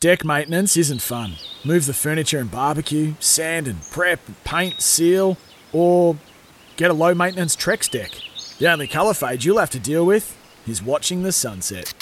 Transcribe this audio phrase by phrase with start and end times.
[0.00, 1.34] Deck maintenance isn't fun.
[1.62, 5.36] Move the furniture and barbecue, sand and prep, paint, seal,
[5.74, 6.16] or
[6.78, 8.10] get a low maintenance Trex deck.
[8.58, 11.92] The only colour fade you'll have to deal with is watching the sunset.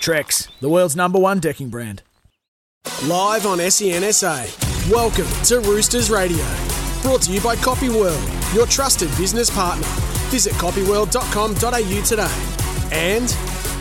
[0.00, 2.02] Trex, the world's number one decking brand.
[3.04, 4.90] Live on SENSA.
[4.90, 6.46] Welcome to Roosters Radio.
[7.02, 9.86] Brought to you by Copy World, your trusted business partner.
[10.30, 12.88] Visit copyworld.com.au today.
[12.90, 13.36] And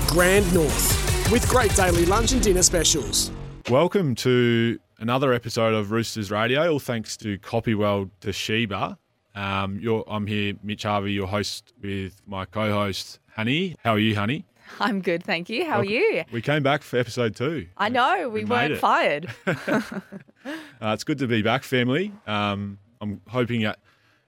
[0.09, 3.31] Grand North, with great daily lunch and dinner specials.
[3.69, 6.69] Welcome to another episode of Roosters Radio.
[6.71, 8.97] All thanks to Copyworld Toshiba.
[9.35, 13.75] Um, you're, I'm here, Mitch Harvey, your host, with my co-host Hanni.
[13.83, 14.45] How are you, Hanni?
[14.79, 15.63] I'm good, thank you.
[15.65, 15.87] How Welcome.
[15.87, 16.23] are you?
[16.31, 17.67] We came back for episode two.
[17.77, 18.79] I know we, we weren't it.
[18.79, 19.33] fired.
[20.45, 22.11] Uh, it's good to be back, family.
[22.27, 23.79] Um, I'm hoping that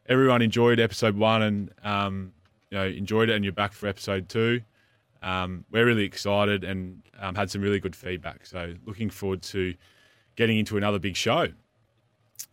[0.08, 2.32] everyone enjoyed episode one and um,
[2.72, 4.62] you know enjoyed it, and you're back for episode two.
[5.24, 8.46] Um, we're really excited and um, had some really good feedback.
[8.46, 9.74] So looking forward to
[10.36, 11.48] getting into another big show.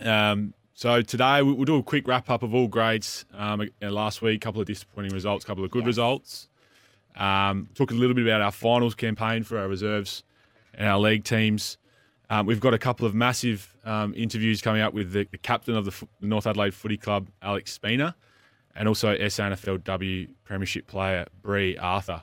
[0.00, 3.24] Um, so today we- we'll do a quick wrap up of all grades.
[3.34, 5.86] Um, last week, a couple of disappointing results, a couple of good Yes.
[5.86, 6.48] results.
[7.16, 10.24] Um, talk a little bit about our finals campaign for our reserves
[10.72, 11.76] and our league teams.
[12.30, 15.76] Um, we've got a couple of massive um, interviews coming up with the, the captain
[15.76, 18.16] of the, North Adelaide Footy Club, Alex Spina,
[18.74, 22.22] and also SANFLW Premiership player Bri Arthur.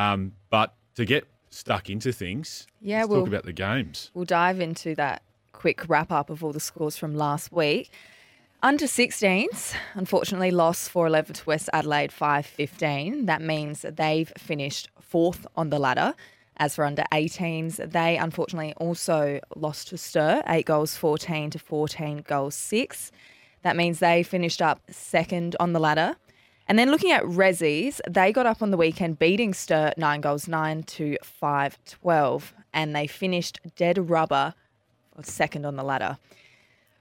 [0.00, 4.10] Um, but to get stuck into things, Yeah, let's we'll- talk about the games.
[4.14, 7.90] we'll dive into that quick wrap up of all the scores from last week.
[8.62, 13.26] Under 16s, unfortunately, lost 4 11 to West Adelaide 5 15.
[13.26, 16.14] That means they've finished fourth on the ladder.
[16.56, 22.22] As for under 18s, they unfortunately also lost to Sturt, 8 goals 14 to 14
[22.26, 23.10] goals 6.
[23.62, 26.16] That means they finished up second on the ladder.
[26.70, 30.46] And then looking at Rezzies, they got up on the weekend beating Sturt 9 goals
[30.46, 32.54] 9 to 5 12.
[32.72, 34.54] And they finished dead rubber
[35.20, 36.16] second on the ladder.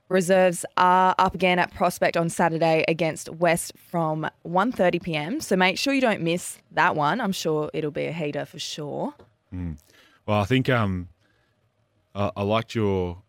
[0.09, 5.39] Reserves are up again at Prospect on Saturday against West from 1:30 p.m.
[5.39, 7.21] So make sure you don't miss that one.
[7.21, 9.13] I'm sure it'll be a heater for sure.
[10.25, 11.09] Well, I think um,
[12.15, 13.19] I, I liked your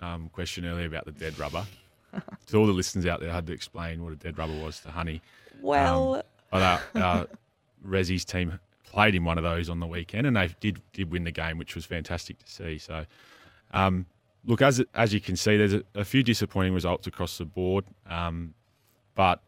[0.00, 1.66] um, question earlier about the dead rubber.
[2.46, 4.80] to all the listeners out there, I had to explain what a dead rubber was
[4.80, 5.20] to Hanni.
[5.62, 6.62] Well, But
[6.94, 7.26] our, our
[7.86, 11.24] Rezzi's team played in one of those on the weekend, and they did did win
[11.24, 12.78] the game, which was fantastic to see.
[12.78, 13.06] So,
[13.72, 14.06] um,
[14.44, 17.84] look as as you can see, there's a, a few disappointing results across the board,
[18.08, 18.54] um,
[19.14, 19.40] but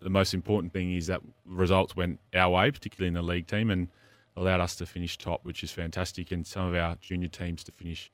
[0.00, 3.70] the most important thing is that results went our way, particularly in the league team,
[3.70, 3.88] and
[4.36, 7.72] allowed us to finish top, which is fantastic, and some of our junior teams to
[7.72, 8.10] finish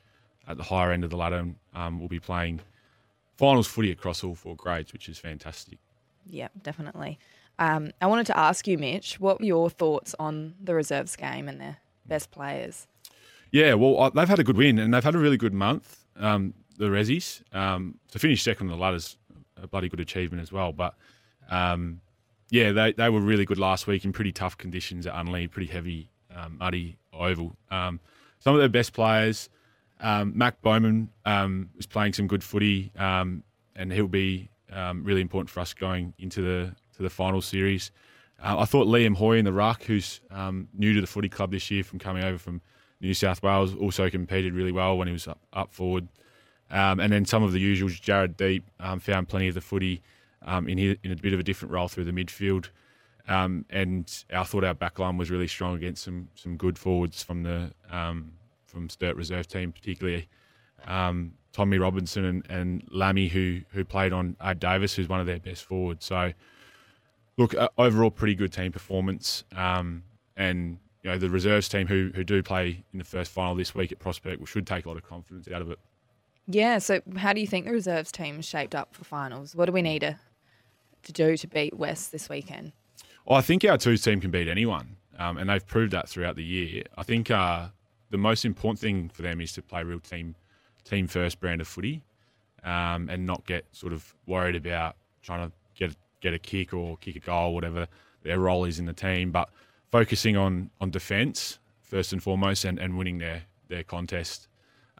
[0.46, 1.38] at the higher end of the ladder.
[1.38, 2.60] And, um, will be playing
[3.36, 5.78] finals footy across all four grades, which is fantastic.
[6.26, 7.18] yeah, definitely.
[7.60, 11.46] Um, I wanted to ask you, Mitch, what were your thoughts on the reserves game
[11.46, 11.76] and their
[12.06, 12.88] best players?
[13.52, 16.04] Yeah, well, they've had a good win and they've had a really good month.
[16.16, 19.18] Um, the Rezzies um, to finish second on the ladder's
[19.62, 20.72] a bloody good achievement as well.
[20.72, 20.94] But
[21.50, 22.00] um,
[22.48, 25.70] yeah, they, they were really good last week in pretty tough conditions at Unley, pretty
[25.70, 27.54] heavy, um, muddy oval.
[27.70, 28.00] Um,
[28.38, 29.50] some of their best players,
[30.02, 33.42] Mac Bowman was playing some good footy, and
[33.92, 34.48] he'll be
[35.02, 37.90] really important for us going into the to the final series.
[38.42, 41.50] Uh, I thought Liam Hoy in the ruck, who's um, new to the footy club
[41.50, 42.60] this year from coming over from
[43.00, 46.08] New South Wales, also competed really well when he was up, up forward.
[46.70, 50.02] Um, and then some of the usuals, Jared Deep um, found plenty of the footy
[50.42, 52.68] um, in, his, in a bit of a different role through the midfield.
[53.28, 57.44] Um, and I thought our backline was really strong against some some good forwards from
[57.44, 58.32] the um,
[58.66, 60.26] from Sturt reserve team, particularly
[61.52, 65.38] Tommy Robinson and, and Lammy, who who played on Ad Davis, who's one of their
[65.38, 66.04] best forwards.
[66.04, 66.32] So,
[67.40, 69.44] look, uh, overall, pretty good team performance.
[69.56, 70.04] Um,
[70.36, 73.74] and you know the reserves team who who do play in the first final this
[73.74, 75.78] week at Prospect, should take a lot of confidence out of it.
[76.46, 79.54] Yeah, so how do you think the reserves team is shaped up for finals?
[79.54, 80.18] What do we need to,
[81.04, 82.72] to do to beat West this weekend?
[83.24, 86.36] Well, I think our twos team can beat anyone, um, and they've proved that throughout
[86.36, 86.82] the year.
[86.98, 87.68] I think uh,
[88.10, 90.34] the most important thing for them is to play real team
[90.84, 92.02] team first brand of footy,
[92.64, 95.54] um, and not get sort of worried about trying to
[96.20, 97.88] get a kick or kick a goal, whatever
[98.22, 99.48] their role is in the team, but
[99.90, 104.48] focusing on on defence first and foremost, and, and winning their their contest.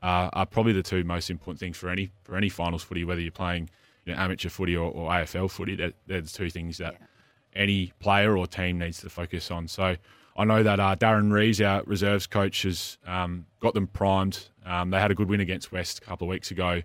[0.03, 3.21] uh, are probably the two most important things for any for any finals footy, whether
[3.21, 3.69] you're playing
[4.05, 5.77] you know, amateur footy or, or AFL footy.
[5.77, 7.07] They're, they're, the two things that yeah.
[7.55, 9.69] any player or team needs to focus on.
[9.69, 9.97] So
[10.37, 14.49] I know that uh, Darren Rees, our reserves coach, has um, got them primed.
[14.65, 16.83] Um, they had a good win against West a couple of weeks ago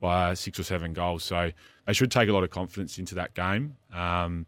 [0.00, 1.22] by six or seven goals.
[1.22, 1.52] So
[1.86, 3.76] they should take a lot of confidence into that game.
[3.92, 4.46] Um,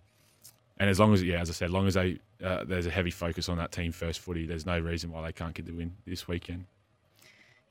[0.78, 2.90] and as long as, yeah, as I said, as long as they uh, there's a
[2.90, 5.72] heavy focus on that team first footy, there's no reason why they can't get the
[5.72, 6.66] win this weekend.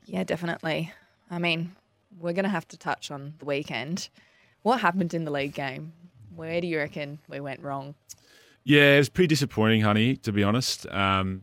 [0.04, 0.92] Yeah, definitely.
[1.30, 1.72] I mean,
[2.20, 4.08] we're going to have to touch on the weekend.
[4.62, 5.92] What happened in the league game?
[6.34, 7.94] Where do you reckon we went wrong?
[8.64, 10.16] Yeah, it was pretty disappointing, Hanni.
[10.16, 11.42] To be honest, um,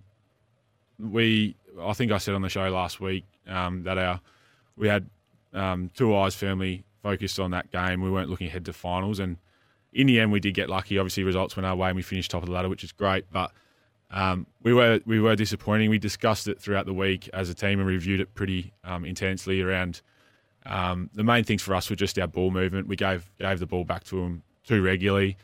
[0.99, 4.21] we I think I said on the show last week um, that our
[4.77, 5.07] we had
[5.53, 8.01] um, two eyes firmly focused on that game.
[8.01, 9.37] We weren't looking ahead to finals, and
[9.93, 10.97] in the end, we did get lucky.
[10.97, 13.25] Obviously, results went our way, and we finished top of the ladder, which is great.
[13.31, 13.51] But
[14.09, 15.91] um, we were we were disappointing.
[15.91, 19.61] We discussed it throughout the week as a team and reviewed it pretty um, intensely.
[19.61, 20.01] Around
[20.65, 22.87] um, the main things for us were just our ball movement.
[22.87, 25.37] We gave gave the ball back to them too regularly.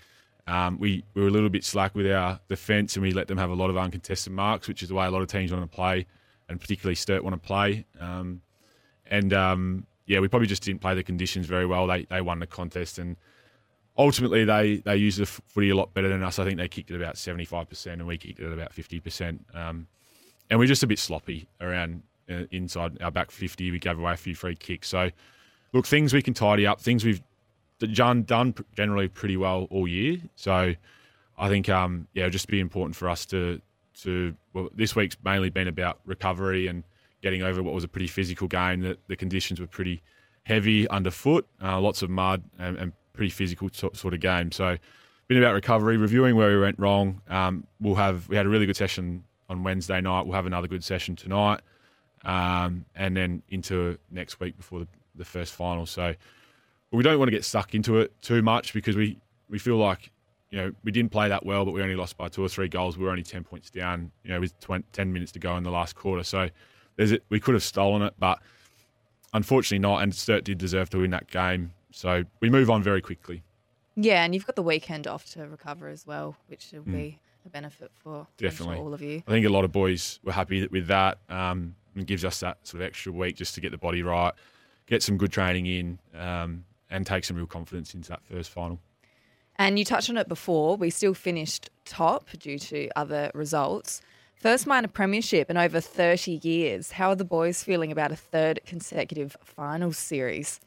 [0.47, 3.37] Um, we, we were a little bit slack with our defence and we let them
[3.37, 5.63] have a lot of uncontested marks, which is the way a lot of teams want
[5.63, 6.07] to play,
[6.49, 7.85] and particularly Sturt want to play.
[7.99, 8.41] Um,
[9.05, 11.88] and um, yeah, we probably just didn't play the conditions very well.
[11.88, 13.15] They they won the contest and
[13.98, 16.39] ultimately they they used the footy a lot better than us.
[16.39, 18.74] I think they kicked it about seventy five percent, and we kicked it at about
[18.74, 19.45] fifty percent.
[19.53, 19.88] Um,
[20.50, 23.71] and we're just a bit sloppy around uh, inside our back fifty.
[23.71, 24.88] We gave away a few free kicks.
[24.89, 25.09] So,
[25.74, 26.81] look, things we can tidy up.
[26.81, 27.21] Things we've
[27.80, 30.18] done done generally pretty well all year.
[30.36, 30.74] So,
[31.38, 33.62] I think um, yeah, it'll just be important for us to
[34.01, 36.83] to well, this week's mainly been about recovery and
[37.21, 38.81] getting over what was a pretty physical game.
[38.81, 40.01] That the conditions were pretty
[40.44, 44.51] heavy underfoot, uh, lots of mud and, and pretty physical sort of game.
[44.51, 44.77] So,
[45.27, 47.21] been about recovery, reviewing where we went wrong.
[47.29, 50.25] Um, we'll have we had a really good session on Wednesday night.
[50.25, 51.62] We'll have another good session tonight,
[52.25, 55.85] um, and then into next week before the, the first final.
[55.85, 56.13] So,
[56.91, 59.19] we don't want to get stuck into it too much because we
[59.50, 60.12] we feel like
[60.50, 62.67] you know we didn't play that well, but we only lost by two or three
[62.67, 62.97] goals.
[62.97, 64.12] We were only ten points down.
[64.24, 66.24] You know, with 20, ten minutes to go in the last quarter.
[66.24, 66.50] So,
[66.95, 67.23] there's it.
[67.29, 68.39] We could have stolen it, but
[69.33, 70.03] unfortunately not.
[70.03, 71.73] And Sturt did deserve to win that game.
[71.91, 73.43] So we move on very quickly.
[73.95, 76.93] Yeah, and you've got the weekend off to recover as well, which will mm.
[76.93, 79.23] be a benefit for definitely all of you.
[79.27, 81.17] I think a lot of boys were happy with that.
[81.29, 84.33] Um, and gives us that sort of extra week just to get the body right,
[84.88, 88.79] get some good training in, um, and take some real confidence into that first final.
[89.57, 90.75] And you touched on it before.
[90.77, 94.01] We still finished top due to other results.
[94.41, 96.93] First minor premiership in over 30 years.
[96.93, 100.59] How are the boys feeling about a third consecutive finals series?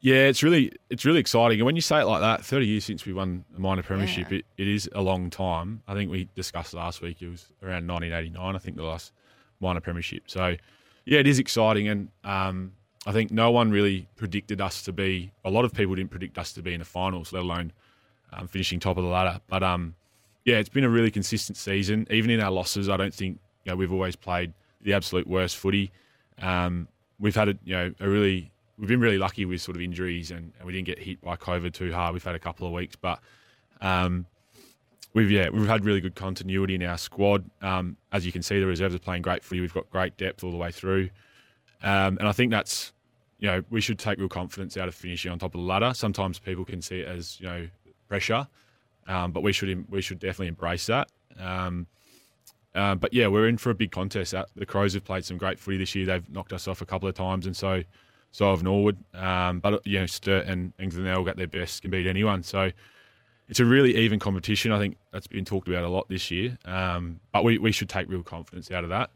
[0.00, 1.58] Yeah, it's really it's really exciting.
[1.58, 4.30] And when you say it like that, 30 years since we won a minor premiership,
[4.30, 4.40] yeah.
[4.40, 5.82] it, it is a long time.
[5.88, 9.12] I think we discussed last week, it was around 1989, I think, the last
[9.58, 10.24] minor premiership.
[10.26, 10.56] So,
[11.06, 11.88] yeah, it is exciting.
[11.88, 12.74] And um,
[13.06, 16.36] I think no one really predicted us to be, a lot of people didn't predict
[16.36, 17.72] us to be in the finals, let alone
[18.34, 19.40] um, finishing top of the ladder.
[19.48, 19.94] But um,
[20.48, 22.06] yeah, it's been a really consistent season.
[22.10, 25.58] Even in our losses, I don't think you know, we've always played the absolute worst
[25.58, 25.90] footy.
[26.40, 26.88] Um,
[27.20, 30.30] we've had a, you know, a really we've been really lucky with sort of injuries
[30.30, 32.14] and, and, we didn't get hit by COVID too hard.
[32.14, 33.20] We've had a couple of weeks, but
[33.82, 34.24] um,
[35.12, 37.44] we've yeah we've had really good continuity in our squad.
[37.60, 39.60] Um, as you can see, the reserves are playing great you.
[39.60, 41.10] We've got great depth all the way through,
[41.82, 42.94] um, and I think that's
[43.38, 45.92] you know we should take real confidence out of finishing on top of the ladder.
[45.92, 47.68] Sometimes people can see it as you know
[48.08, 48.48] pressure,
[49.08, 51.10] um, but we should we should definitely embrace that.
[51.38, 51.86] Um,
[52.74, 54.34] uh, but yeah, we're in for a big contest.
[54.54, 56.06] The Crows have played some great footy this year.
[56.06, 57.82] They've knocked us off a couple of times, and so
[58.30, 58.96] so of Norwood.
[59.14, 62.42] Um, but you know, Sturt and, and Glenelg got their best, can beat anyone.
[62.42, 62.70] So
[63.48, 64.70] it's a really even competition.
[64.70, 66.58] I think that's been talked about a lot this year.
[66.66, 69.10] Um, but we, we should take real confidence out of that,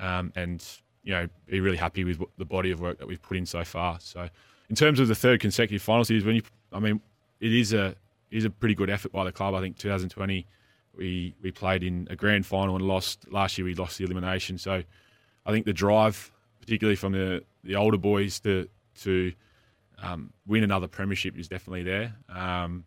[0.00, 0.64] um, and
[1.04, 3.64] you know, be really happy with the body of work that we've put in so
[3.64, 3.98] far.
[4.00, 4.28] So
[4.68, 6.42] in terms of the third consecutive final series, when you,
[6.72, 7.00] I mean,
[7.40, 7.94] it is a
[8.30, 9.54] is a pretty good effort by the club.
[9.54, 10.46] I think 2020
[10.94, 13.30] we we played in a grand final and lost.
[13.30, 14.58] Last year we lost the elimination.
[14.58, 14.82] So
[15.46, 18.68] I think the drive particularly from the, the older boys to
[19.02, 19.32] to
[20.02, 22.14] um, win another premiership is definitely there.
[22.28, 22.84] Um,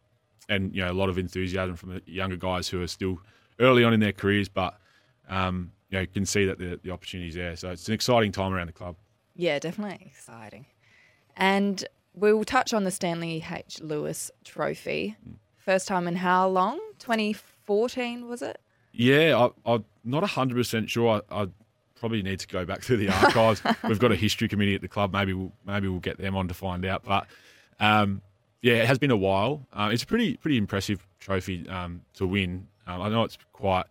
[0.49, 3.19] and you know a lot of enthusiasm from the younger guys who are still
[3.59, 4.77] early on in their careers, but
[5.29, 7.55] um, you know can see that the the opportunities there.
[7.55, 8.95] So it's an exciting time around the club.
[9.35, 10.65] Yeah, definitely exciting.
[11.37, 13.79] And we will touch on the Stanley H.
[13.81, 15.15] Lewis Trophy.
[15.27, 15.35] Mm.
[15.57, 16.79] First time in how long?
[16.99, 18.59] 2014 was it?
[18.91, 21.21] Yeah, I, am not 100% sure.
[21.29, 21.47] I, I
[21.95, 23.61] probably need to go back through the archives.
[23.83, 25.13] We've got a history committee at the club.
[25.13, 27.03] Maybe we'll maybe we'll get them on to find out.
[27.03, 27.27] But
[27.79, 28.21] um,
[28.61, 29.65] yeah, it has been a while.
[29.71, 32.67] Uh, it's a pretty pretty impressive trophy um, to win.
[32.87, 33.85] Um, I know it's quite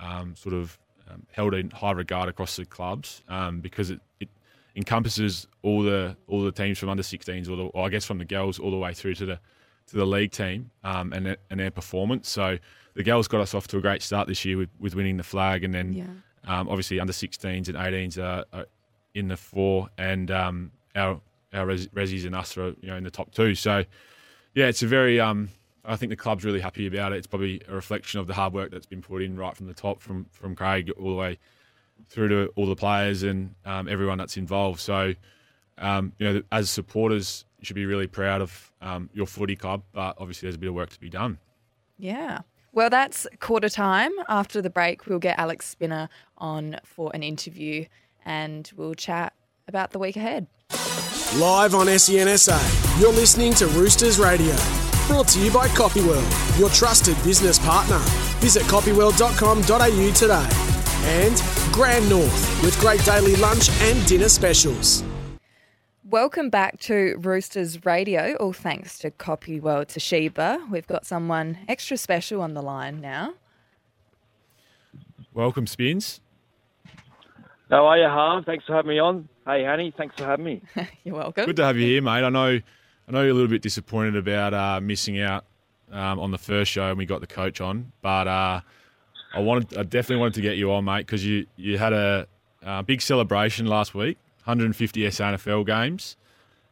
[0.00, 0.78] um, sort of
[1.08, 4.28] um, held in high regard across the clubs um, because it, it
[4.76, 8.18] encompasses all the all the teams from under 16s, or, the, or I guess from
[8.18, 9.40] the girls all the way through to the
[9.88, 12.28] to the league team um, and and their performance.
[12.28, 12.58] So
[12.94, 15.22] the girls got us off to a great start this year with, with winning the
[15.22, 16.04] flag, and then Yeah.
[16.46, 18.66] um, obviously under 16s and 18s are, are
[19.14, 21.20] in the four, and um, our
[21.52, 23.54] our res- resis and us are you know in the top two.
[23.54, 23.84] So
[24.54, 25.48] yeah, it's a very um,
[25.84, 27.16] I think the club's really happy about it.
[27.16, 29.74] It's probably a reflection of the hard work that's been put in right from the
[29.74, 31.38] top, from from Craig all the way
[32.08, 34.80] through to all the players and um, everyone that's involved.
[34.80, 35.14] So,
[35.78, 39.82] um, you know, as supporters, you should be really proud of um, your footy club,
[39.92, 41.38] but obviously there's a bit of work to be done.
[41.98, 42.40] Yeah.
[42.72, 44.10] Well, that's quarter time.
[44.28, 47.84] After the break, we'll get Alex Spina on for an interview
[48.24, 49.34] and we'll chat
[49.68, 50.46] about the week ahead.
[51.36, 54.54] Live on SENSA, you're listening to Roosters Radio.
[55.06, 57.98] Brought to you by Copyworld, your trusted business partner.
[58.40, 60.71] Visit copyworld.com.au today.
[61.04, 61.42] And
[61.72, 65.02] Grand North, with great daily lunch and dinner specials.
[66.04, 70.70] Welcome back to Roosters Radio, all thanks to Copy Copyworld Toshiba.
[70.70, 73.34] We've got someone extra special on the line now.
[75.32, 76.20] Welcome, Spins.
[77.70, 78.44] How are you, Harv?
[78.44, 79.28] Thanks for having me on.
[79.46, 80.62] Hey, Hanni, thanks for having me.
[81.04, 81.46] You're welcome.
[81.46, 82.22] Good to have you here, mate.
[82.22, 82.60] I know,
[83.08, 85.46] I know you're a little bit disappointed about uh, missing out
[85.90, 87.90] um, on the first show, and we got the coach on.
[88.02, 88.60] But uh,
[89.34, 92.26] I wanted, I definitely wanted to get you on, mate, because you you had a,
[92.64, 96.16] uh big celebration last week, 150 SANFL games,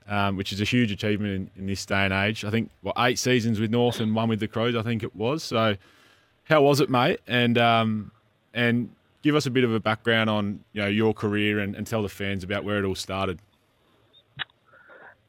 [0.08, 2.44] um, which is a huge achievement in, in this day and age.
[2.44, 5.14] I think what eight seasons with North and one with the Crows, I think it
[5.16, 5.42] was.
[5.42, 5.76] So,
[6.44, 7.20] how was it, mate?
[7.26, 8.12] And um,
[8.54, 8.90] and
[9.22, 12.02] give us a bit of a background on you know your career and, and tell
[12.02, 13.38] the fans about where it all started.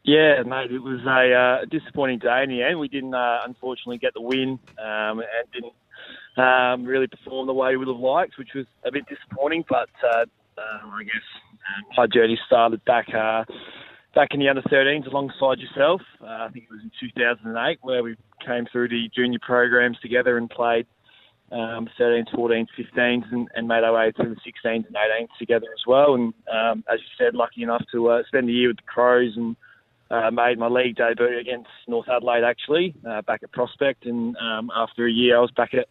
[0.03, 2.79] Yeah, mate, it was a uh, disappointing day in the end.
[2.79, 5.73] We didn't, uh, unfortunately, get the win um, and didn't
[6.37, 9.65] um, really perform the way we would have liked, which was a bit disappointing.
[9.69, 10.25] But uh,
[10.57, 13.43] um, I guess um, my journey started back uh,
[14.15, 16.01] back in the under 13s alongside yourself.
[16.21, 20.37] Uh, I think it was in 2008 where we came through the junior programs together
[20.37, 20.85] and played
[21.51, 25.67] um, 13s, 14s, 15s, and, and made our way through the 16s and 18s together
[25.73, 26.15] as well.
[26.15, 29.33] And um, as you said, lucky enough to uh, spend the year with the Crows
[29.35, 29.55] and
[30.09, 34.05] uh, made my league debut against North Adelaide actually uh, back at Prospect.
[34.05, 35.87] And um, after a year, I was back at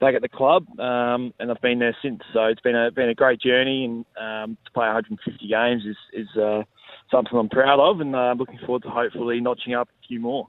[0.00, 2.20] back at the club, um, and I've been there since.
[2.32, 5.96] So it's been a been a great journey, and um, to play 150 games is
[6.12, 6.62] is uh,
[7.10, 10.20] something I'm proud of, and uh, I'm looking forward to hopefully notching up a few
[10.20, 10.46] more.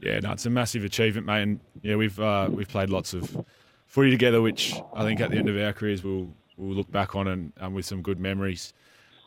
[0.00, 1.42] Yeah, no, it's a massive achievement, mate.
[1.42, 3.44] And yeah, we've uh, we've played lots of
[3.86, 7.14] footy together, which I think at the end of our careers we'll we'll look back
[7.14, 8.72] on and um, with some good memories.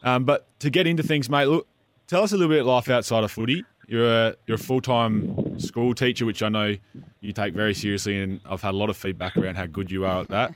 [0.04, 1.68] Um, but to get into things, mate, look,
[2.08, 3.64] tell us a little bit of life outside of footy.
[3.88, 6.76] You're a you're a full time school teacher, which I know
[7.22, 10.06] you take very seriously, and I've had a lot of feedback around how good you
[10.06, 10.56] are at that.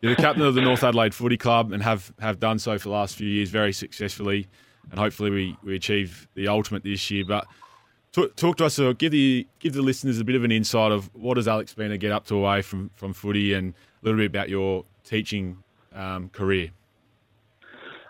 [0.00, 2.88] You're the captain of the North Adelaide Footy Club and have, have done so for
[2.88, 4.48] the last few years very successfully,
[4.90, 7.24] and hopefully we, we achieve the ultimate this year.
[7.26, 7.46] But
[8.12, 10.90] talk, talk to us, or give the give the listeners a bit of an insight
[10.90, 14.18] of what does Alex Spina get up to away from, from footy, and a little
[14.18, 15.58] bit about your teaching
[15.94, 16.70] um, career.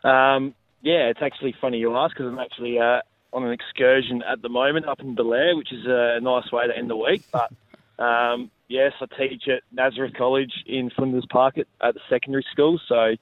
[0.05, 3.01] Um, yeah, it's actually funny you ask because I'm actually uh,
[3.33, 6.77] on an excursion at the moment up in Belair, which is a nice way to
[6.77, 7.25] end the week.
[7.33, 7.53] But
[8.03, 12.81] um, yes, I teach at Nazareth College in Flinders Park at, at the secondary school.
[12.89, 13.17] So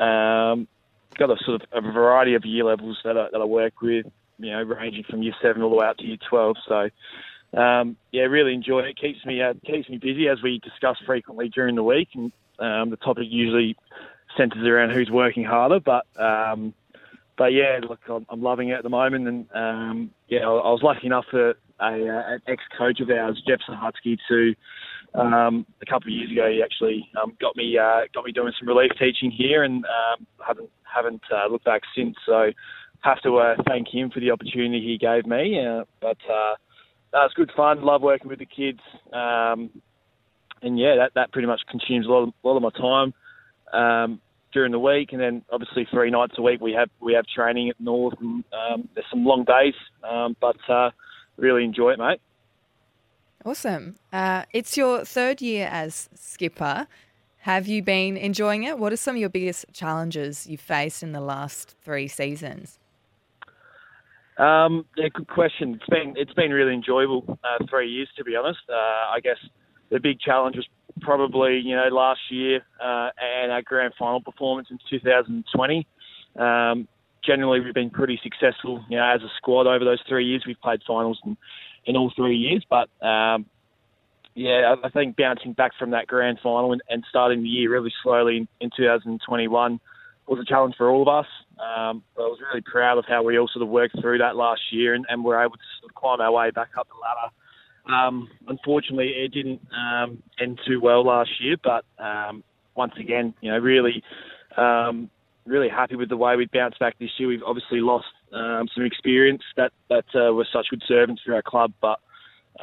[0.00, 0.68] um,
[1.16, 4.06] got a sort of a variety of year levels that I, that I work with,
[4.38, 6.56] you know, ranging from year seven all the way up to year 12.
[6.66, 6.88] So
[7.58, 8.98] um, yeah, really enjoy it.
[8.98, 12.90] Keeps me uh, keeps me busy as we discuss frequently during the week, and um,
[12.90, 13.76] the topic usually
[14.36, 15.80] centres around who's working harder.
[15.80, 16.74] But um,
[17.38, 20.70] but yeah, look, I'm, I'm loving it at the moment, and um, yeah, I, I
[20.70, 24.54] was lucky enough for a, uh, an ex-coach of ours, Jeff Sahatsky, to
[25.14, 28.52] um, a couple of years ago, he actually um, got me uh, got me doing
[28.58, 32.16] some relief teaching here, and um, haven't haven't uh, looked back since.
[32.26, 32.50] So
[33.00, 35.64] have to uh, thank him for the opportunity he gave me.
[35.64, 36.56] Uh, but uh,
[37.12, 37.82] was good fun.
[37.82, 38.80] Love working with the kids,
[39.12, 39.70] um,
[40.62, 43.14] and yeah, that, that pretty much consumes a lot of, a lot of my time
[43.72, 44.20] um,
[44.52, 45.12] during the week.
[45.12, 48.44] And then obviously three nights a week we have we have training at North, and
[48.52, 49.74] um, there's some long days,
[50.08, 50.90] um, but uh,
[51.36, 52.20] really enjoy it, mate.
[53.44, 53.96] Awesome.
[54.12, 56.86] Uh, it's your third year as skipper.
[57.42, 58.78] Have you been enjoying it?
[58.78, 62.78] What are some of your biggest challenges you've faced in the last three seasons?
[64.38, 65.74] Um, yeah, good question.
[65.74, 68.60] It's been it's been really enjoyable uh, three years to be honest.
[68.68, 69.38] Uh, I guess
[69.90, 70.66] the big challenge was
[71.00, 75.86] probably you know last year uh, and our grand final performance in 2020.
[76.36, 76.88] Um,
[77.24, 80.44] generally, we've been pretty successful, you know, as a squad over those three years.
[80.46, 81.36] We've played finals in,
[81.84, 83.46] in all three years, but um,
[84.34, 87.92] yeah, I think bouncing back from that grand final and, and starting the year really
[88.02, 89.80] slowly in, in 2021
[90.28, 91.26] was a challenge for all of us.
[91.58, 94.36] Um, but I was really proud of how we all sort of worked through that
[94.36, 96.94] last year and, and were able to sort of climb our way back up the
[96.94, 97.32] ladder.
[97.88, 103.50] Um, unfortunately, it didn't um, end too well last year, but um, once again, you
[103.50, 104.02] know, really,
[104.56, 105.10] um,
[105.46, 107.28] really happy with the way we bounced back this year.
[107.28, 111.42] We've obviously lost um, some experience that that uh, were such good servants for our
[111.42, 111.98] club, but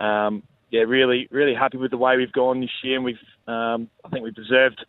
[0.01, 3.15] um, yeah, really, really happy with the way we've gone this year, and we've,
[3.47, 4.85] um, I think we've deserved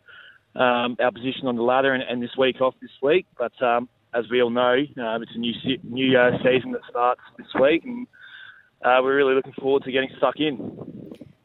[0.55, 3.25] um, our position on the ladder and, and, this week off this week.
[3.37, 5.53] But um, as we all know, uh, it's a new
[5.83, 8.07] new uh, season that starts this week, and
[8.83, 10.77] uh, we're really looking forward to getting stuck in.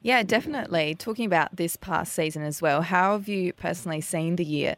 [0.03, 0.95] Yeah, definitely.
[0.95, 4.77] Talking about this past season as well, how have you personally seen the year?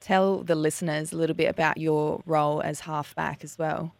[0.00, 3.94] Tell the listeners a little bit about your role as halfback as well.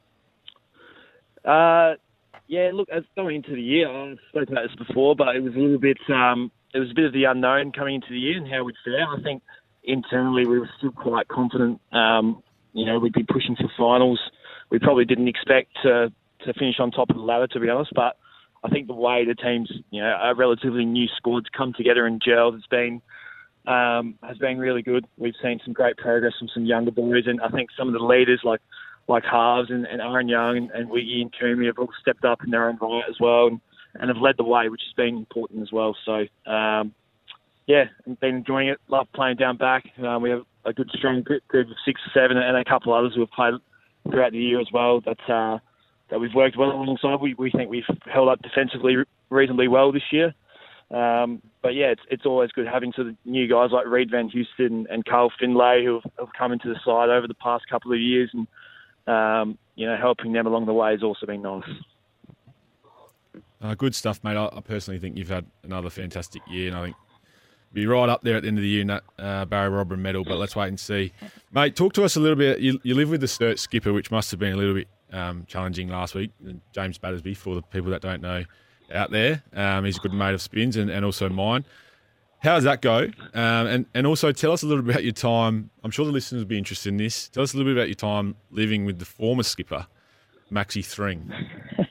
[1.45, 1.95] Uh,
[2.47, 5.55] yeah, look, as going into the year, I've spoken about this before, but it was
[5.55, 8.37] a little bit, um, it was a bit of the unknown coming into the year
[8.37, 9.07] and how we'd fare.
[9.07, 9.43] I think
[9.83, 11.81] internally we were still quite confident.
[11.93, 14.21] Um, you know, we'd be pushing for finals.
[14.71, 16.13] We probably didn't expect to
[16.45, 17.93] to finish on top of the ladder, to be honest.
[17.95, 18.17] But
[18.63, 22.23] I think the way the teams, you know, a relatively new squads come together and
[22.25, 23.03] gel has been
[23.67, 25.07] um, has been really good.
[25.17, 28.05] We've seen some great progress from some younger boys, and I think some of the
[28.05, 28.61] leaders like
[29.09, 32.41] like Harves and, and Aaron Young and, and Wiggy and Kumi have all stepped up
[32.45, 33.61] in their own right as well, and,
[33.95, 35.97] and have led the way, which has been important as well.
[36.05, 36.27] So.
[36.51, 36.95] Um,
[37.67, 37.85] yeah,
[38.21, 38.79] been enjoying it.
[38.89, 39.85] Love playing down back.
[39.99, 43.13] Um, we have a good strong group of six or seven, and a couple others
[43.15, 43.55] who have played
[44.11, 45.01] throughout the year as well.
[45.01, 45.59] That uh,
[46.11, 47.21] that we've worked well alongside.
[47.21, 48.97] We, we think we've held up defensively
[49.31, 50.35] reasonably well this year.
[50.91, 54.29] Um, but yeah, it's, it's always good having sort of new guys like Reed Van
[54.29, 57.93] Houston and Carl Finlay who have, have come into the side over the past couple
[57.93, 58.47] of years, and
[59.13, 61.65] um, you know helping them along the way has also been nice.
[63.63, 64.37] Uh, good stuff, mate.
[64.37, 66.97] I, I, personally think you've had another fantastic year, and I think
[67.73, 69.99] be right up there at the end of the year in that uh, Barry Robran
[69.99, 70.23] medal.
[70.23, 71.13] But let's wait and see,
[71.51, 71.75] mate.
[71.75, 72.61] Talk to us a little bit.
[72.61, 75.45] You, you live with the Sturt skipper, which must have been a little bit um,
[75.47, 76.33] challenging last week.
[76.73, 78.45] James Battersby, for the people that don't know
[78.93, 81.65] out there, um, he's a good mate of Spins and, and also mine.
[82.41, 83.05] How does that go?
[83.33, 85.71] Um, and, and also tell us a little bit about your time.
[85.83, 87.29] I'm sure the listeners will be interested in this.
[87.29, 89.87] Tell us a little bit about your time living with the former skipper,
[90.53, 91.33] Maxi Thring.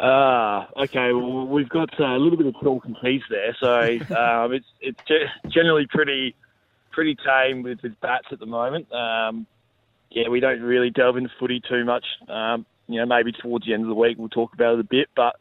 [0.00, 1.12] Ah, uh, okay.
[1.12, 3.80] Well, we've got uh, a little bit of talk and tease there, so
[4.16, 5.00] um, it's it's
[5.48, 6.36] generally pretty
[6.92, 8.92] pretty tame with, with bats at the moment.
[8.92, 9.46] Um,
[10.10, 12.04] yeah, we don't really delve into footy too much.
[12.28, 14.84] Um, you know, maybe towards the end of the week we'll talk about it a
[14.84, 15.08] bit.
[15.14, 15.36] But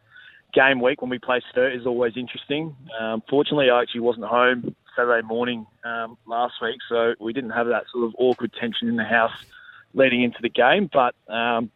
[0.54, 2.76] game week when we play Sturt is always interesting.
[3.00, 7.68] Um, fortunately, I actually wasn't home Saturday morning um, last week, so we didn't have
[7.68, 9.34] that sort of awkward tension in the house
[9.94, 10.90] leading into the game.
[10.92, 11.72] But um,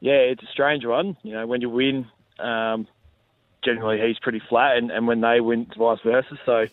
[0.00, 1.16] yeah, it's a strange one.
[1.22, 2.06] You know, when you win,
[2.38, 2.88] um,
[3.62, 6.38] generally he's pretty flat, and, and when they win, it's vice versa.
[6.46, 6.66] So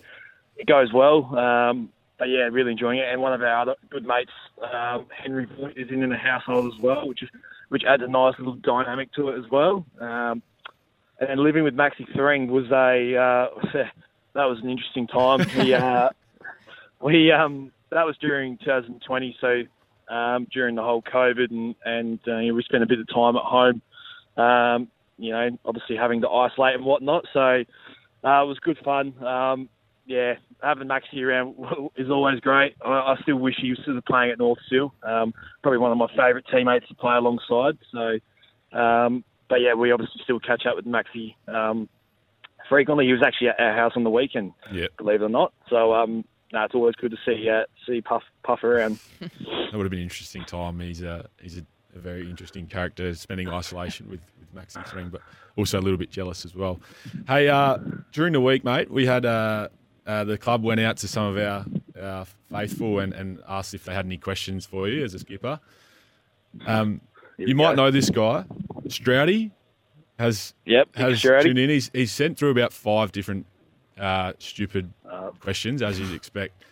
[0.57, 1.37] it goes well.
[1.37, 3.07] Um, but yeah, really enjoying it.
[3.11, 4.31] And one of our other good mates,
[4.73, 7.29] um, Henry Point, is in in the household as well, which is
[7.69, 9.85] which adds a nice little dynamic to it as well.
[9.99, 10.41] Um,
[11.19, 13.47] and living with Maxi Thring was a uh,
[14.33, 15.45] that was an interesting time.
[15.57, 16.09] we uh,
[17.01, 22.37] we um, that was during 2020, so um, during the whole COVID, and and uh,
[22.37, 23.81] you know, we spent a bit of time at home.
[24.37, 27.25] Um, you know, obviously having to isolate and whatnot.
[27.33, 29.13] So uh, it was good fun.
[29.23, 29.69] Um,
[30.05, 31.55] yeah, having Maxi around
[31.97, 32.75] is always great.
[32.83, 34.93] I, I, still wish he was still playing at North still.
[35.03, 37.77] Um, probably one of my favourite teammates to play alongside.
[37.91, 41.87] So, um, but yeah, we obviously still catch up with Maxi um,
[42.69, 43.05] frequently.
[43.05, 44.87] He was actually at our house on the weekend, yeah.
[44.97, 45.53] believe it or not.
[45.69, 48.99] So, um, no, it's always good to see uh, see Puff Puff around.
[49.19, 50.79] that would have been an interesting time.
[50.79, 51.65] He's a he's a,
[51.95, 55.21] a very interesting character, spending isolation with with Maxi Thring, but
[55.57, 56.79] also a little bit jealous as well.
[57.27, 57.79] Hey, uh,
[58.13, 59.25] during the week, mate, we had.
[59.25, 59.69] Uh,
[60.07, 61.65] uh, the club went out to some of our,
[62.01, 65.59] our faithful and, and, asked if they had any questions for you as a skipper.
[66.65, 67.01] Um,
[67.37, 68.45] you might know this guy,
[68.87, 69.51] Stroudy,
[70.17, 71.69] has yep, has tuned in.
[71.69, 73.45] He's, he's sent through about five different
[73.99, 76.63] uh, stupid uh, questions, as you'd expect.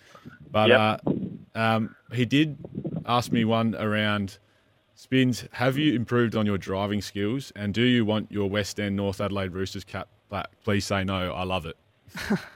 [0.50, 1.02] But yep.
[1.06, 2.58] uh, um, he did
[3.06, 4.39] ask me one around
[4.95, 5.45] spins.
[5.52, 7.52] Have you improved on your driving skills?
[7.56, 10.48] And do you want your West End North Adelaide Roosters cap back?
[10.63, 11.34] Please say no.
[11.34, 11.78] I love it.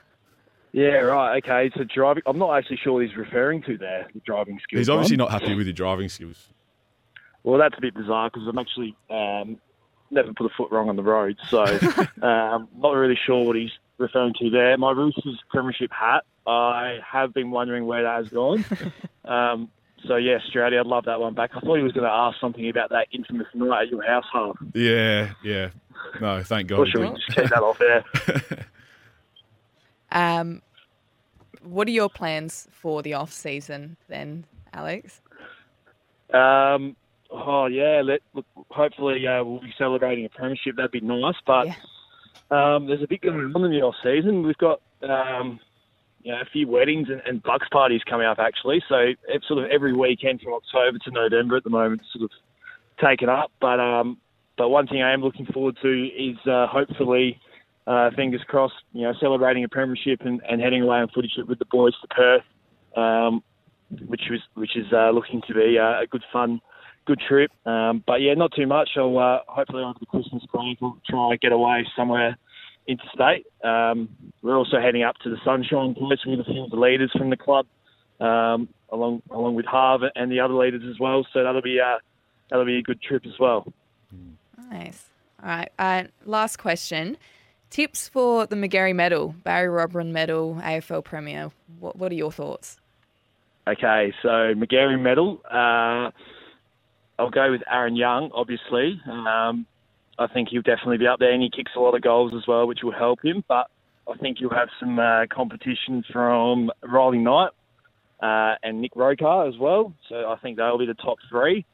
[0.72, 1.42] Yeah, right.
[1.42, 2.22] Okay, so driving.
[2.26, 4.08] I'm not actually sure what he's referring to there.
[4.14, 4.80] The driving skills.
[4.80, 5.30] He's obviously one.
[5.30, 6.48] not happy with your driving skills.
[7.42, 9.58] Well, that's a bit bizarre because I'm actually um,
[10.10, 11.62] never put a foot wrong on the road, so
[12.22, 14.76] um, not really sure what he's referring to there.
[14.78, 16.24] My Roosters Premiership hat.
[16.46, 18.64] I have been wondering where that has gone.
[19.24, 19.70] um,
[20.06, 21.50] so yeah, Australia, I'd love that one back.
[21.54, 24.24] I thought he was going to ask something about that infamous night at your house,
[24.32, 24.56] half.
[24.74, 25.70] Yeah, yeah.
[26.20, 26.88] No, thank God.
[26.88, 28.04] Should we just check that off there?
[30.12, 30.62] Um,
[31.62, 35.20] what are your plans for the off season then, Alex?
[36.32, 36.96] Um,
[37.30, 40.76] oh yeah, let, look, hopefully uh, we'll be celebrating a premiership.
[40.76, 41.34] That'd be nice.
[41.46, 41.74] But Yeah.
[42.50, 44.42] um, there's a bit going on in the off season.
[44.42, 45.60] We've got um,
[46.22, 48.82] you know, a few weddings and, and bucks parties coming up actually.
[48.88, 52.30] So it's sort of every weekend from October to November at the moment, sort of
[53.04, 53.50] taken up.
[53.60, 54.18] But um,
[54.56, 57.38] but one thing I am looking forward to is uh, hopefully.
[57.86, 61.58] Uh, fingers crossed, you know, celebrating a premiership and, and heading away on trip with
[61.58, 62.42] the boys to Perth,
[62.96, 63.42] um,
[64.06, 66.60] which was which is uh, looking to be uh, a good fun,
[67.06, 67.50] good trip.
[67.66, 68.90] Um, but yeah, not too much.
[68.96, 72.36] I'll uh, hopefully over the Christmas break we'll try and get away somewhere
[72.86, 73.46] interstate.
[73.64, 74.08] Um,
[74.42, 77.30] we're also heading up to the Sunshine Coast with a few of the leaders from
[77.30, 77.66] the club,
[78.20, 81.26] um, along along with Harv and the other leaders as well.
[81.32, 81.98] So that'll be uh,
[82.50, 83.72] that'll be a good trip as well.
[84.70, 85.06] Nice.
[85.42, 85.72] All right.
[85.78, 87.16] Uh, last question.
[87.70, 91.52] Tips for the Magarey Medal, Barry Robran Medal, AFL Premier.
[91.78, 92.76] What, what are your thoughts?
[93.68, 95.40] Okay, so Magarey medal.
[95.44, 96.10] Uh,
[97.16, 99.00] I'll go with Aaron Young, obviously.
[99.06, 99.66] Um,
[100.18, 102.46] I think he'll definitely be up there, and he kicks a lot of goals as
[102.48, 103.44] well, which will help him.
[103.46, 103.68] But
[104.10, 107.50] I think you'll have some uh, competition from Riley Knight
[108.20, 109.94] uh, and Nick Rokar as well.
[110.08, 111.64] So I think they'll be the top three.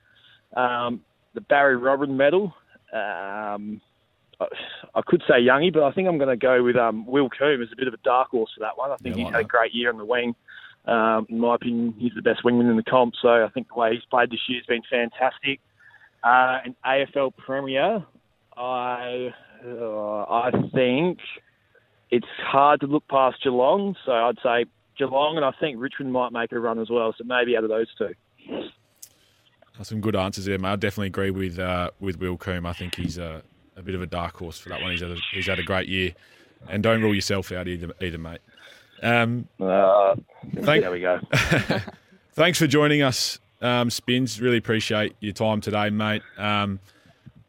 [0.55, 1.01] Um,
[1.35, 2.53] the Barry Robran medal.
[2.93, 3.81] Um,
[4.41, 7.63] I- could say Youngie, but I think I'm going to go with um, Will Coombe
[7.63, 8.91] as a bit of a dark horse for that one.
[8.91, 10.35] I think Yeah, he's had a great year on the wing.
[10.87, 13.15] Um, in my opinion, he's the best wingman in the comp.
[13.21, 15.61] So I think the way he's played this year has been fantastic.
[16.23, 18.05] Uh, and AFL Premier,
[18.57, 19.33] I
[19.65, 21.19] uh, I think
[22.11, 23.97] it's hard to look past Geelong.
[24.05, 24.67] So I'd say
[24.99, 27.15] Geelong, and I think Richmond might make a run as well.
[27.17, 28.15] So maybe out of those two.
[29.83, 30.71] Some good answers there, mate.
[30.71, 32.65] I definitely agree with uh, with Will Coombe.
[32.65, 33.43] I think he's a,
[33.77, 34.91] a bit of a dark horse for that one.
[34.93, 36.13] He's had a, he's had a great year,
[36.69, 38.41] and don't rule yourself out either, either mate.
[39.03, 40.17] Um, Uh,
[40.61, 41.21] Thank- there we go.
[42.35, 44.41] thanks for joining us, um, Spins.
[44.41, 46.23] Really appreciate your time today, mate.
[46.39, 46.81] Um,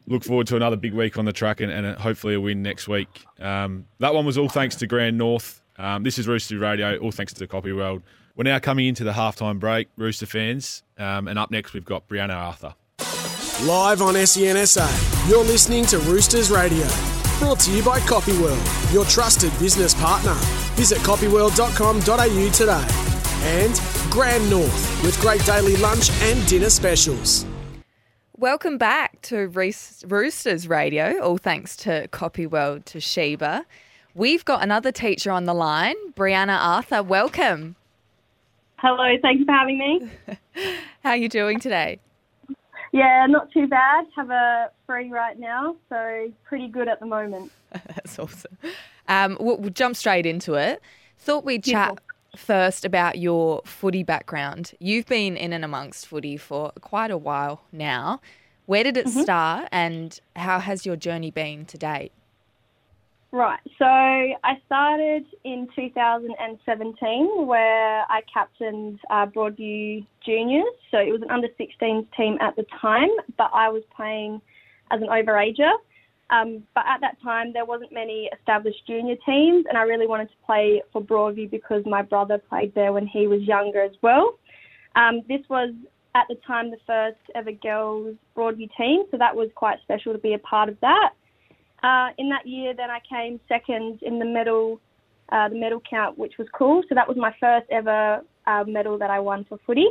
[0.07, 2.87] look forward to another big week on the track and, and hopefully a win next
[2.87, 3.25] week.
[3.39, 5.61] Um, that one was all thanks to Grand North.
[5.77, 8.01] Um, this is Rooster Radio, all thanks to the Copy World.
[8.35, 12.07] We're now coming into the halftime break, Rooster fans, um, and up next we've got
[12.07, 12.73] Brianna Arthur.
[13.63, 16.85] Live on SENSA, you're listening to Roosters Radio.
[17.39, 20.35] Brought to you by Copyworld, your trusted business partner.
[20.75, 22.87] Visit copyworld.com.au today.
[23.57, 27.47] And Grand North, with great daily lunch and dinner specials.
[28.37, 33.65] Welcome back to Roosters Radio, all thanks to Copy World Toshiba.
[34.13, 37.01] We've got another teacher on the line, Brianna Arthur.
[37.01, 37.75] Welcome.
[38.75, 40.11] Hello, thank you for having me.
[41.03, 42.01] How are you doing today?
[42.91, 44.05] Yeah, not too bad.
[44.15, 47.51] Have a free right now, so pretty good at the moment.
[47.71, 48.57] That's awesome.
[49.07, 50.81] Um, we'll, we'll jump straight into it.
[51.19, 51.99] Thought we'd chat
[52.35, 54.73] first about your footy background.
[54.79, 58.21] You've been in and amongst footy for quite a while now.
[58.65, 62.11] Where did it start, and how has your journey been to date?
[63.33, 70.63] Right, so I started in 2017 where I captained uh, Broadview Juniors.
[70.91, 74.41] So it was an under 16s team at the time, but I was playing
[74.91, 75.71] as an overager.
[76.29, 80.29] Um, but at that time, there wasn't many established junior teams, and I really wanted
[80.29, 84.37] to play for Broadview because my brother played there when he was younger as well.
[84.95, 85.73] Um, this was
[86.15, 90.19] at the time the first ever girls Broadview team, so that was quite special to
[90.19, 91.11] be a part of that.
[91.83, 94.79] Uh, in that year, then I came second in the medal,
[95.31, 96.83] uh, the medal count, which was cool.
[96.89, 99.87] So that was my first ever uh, medal that I won for footy.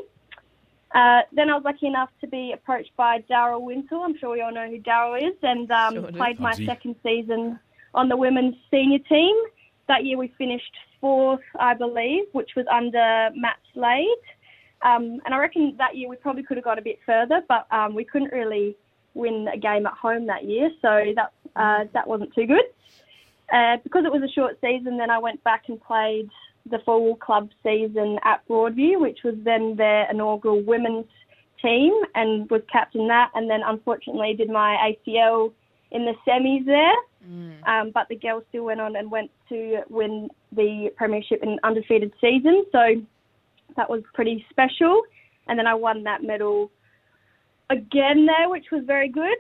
[0.95, 4.03] Uh, then I was lucky enough to be approached by Daryl Wintle.
[4.03, 6.67] I'm sure we all know who Daryl is, and um, Sure played my Hubsy.
[6.67, 7.59] second season
[7.95, 9.37] on the women's senior team.
[9.89, 14.07] That year we finished fourth, I believe, which was under Matt Slade.
[14.83, 17.67] Um, and I reckon that year we probably could have got a bit further, but
[17.71, 18.77] um, we couldn't really
[19.15, 22.65] win a game at home that year, so that uh, that wasn't too good.
[23.53, 26.29] Uh, because it was a short season, then I went back and played
[26.69, 31.07] the full club season at Broadview, which was then their inaugural women's
[31.63, 33.31] team, and was captain that.
[33.35, 35.53] And then unfortunately did my ACL
[35.93, 36.97] in the semis there.
[37.67, 42.13] Um, but the girls still went on and went to win the premiership in undefeated
[42.21, 42.65] season.
[42.73, 43.03] So
[43.77, 45.03] that was pretty special.
[45.49, 46.71] And then I won that medal
[47.71, 49.37] again there, which was very good.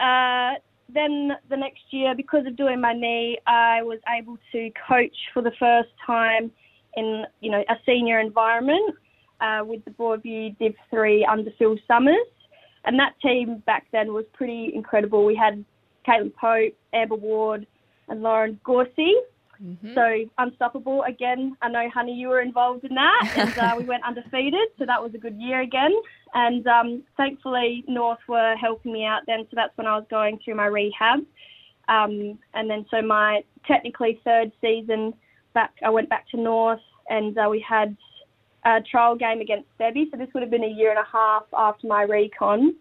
[0.00, 0.54] Uh,
[0.94, 5.42] then the next year, because of doing my knee, I was able to coach for
[5.42, 6.50] the first time
[6.96, 8.94] in you know a senior environment
[9.40, 12.16] uh, with the Broadview Div Three under Phil Summers,
[12.84, 15.24] and that team back then was pretty incredible.
[15.24, 15.64] We had
[16.06, 17.66] Caitlin Pope, Amber Ward,
[18.08, 19.14] and Lauren Gorsey.
[19.62, 19.94] Mm-hmm.
[19.94, 21.56] So unstoppable again.
[21.60, 24.68] I know, Hanni, you were involved in that, and uh, we went undefeated.
[24.78, 25.92] So that was a good year again.
[26.34, 29.44] And um, thankfully, North were helping me out then.
[29.44, 31.20] So that's when I was going through my rehab.
[31.88, 35.12] Um, and then so my technically third season
[35.54, 37.96] back, I went back to North, and uh, we had
[38.64, 40.10] a trial game against Sebi.
[40.10, 42.76] So this would have been a year and a half after my recon.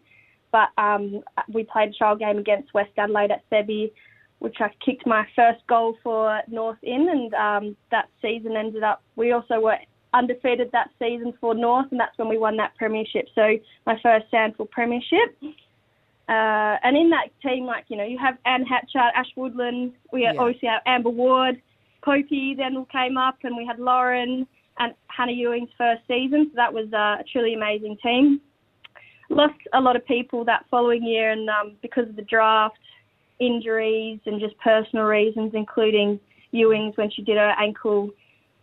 [0.51, 3.91] But um, we played a trial game against West Adelaide at Sebi
[4.39, 9.01] which I kicked my first goal for North in, and um, that season ended up.
[9.15, 9.77] We also were
[10.13, 13.27] undefeated that season for North, and that's when we won that premiership.
[13.35, 15.37] So my first SANFL premiership.
[16.27, 19.93] Uh, and in that team, like you know, you have Anne Hatchard, Ash Woodland.
[20.13, 20.33] We yeah.
[20.37, 21.61] obviously have Amber Ward,
[22.05, 24.47] Popey then came up, and we had Lauren
[24.79, 26.47] and Hannah Ewing's first season.
[26.51, 28.41] So that was uh, a truly amazing team.
[29.29, 32.77] Lost a lot of people that following year, and um, because of the draft,
[33.39, 36.19] injuries and just personal reasons, including
[36.51, 38.09] Ewing's when she did her ankle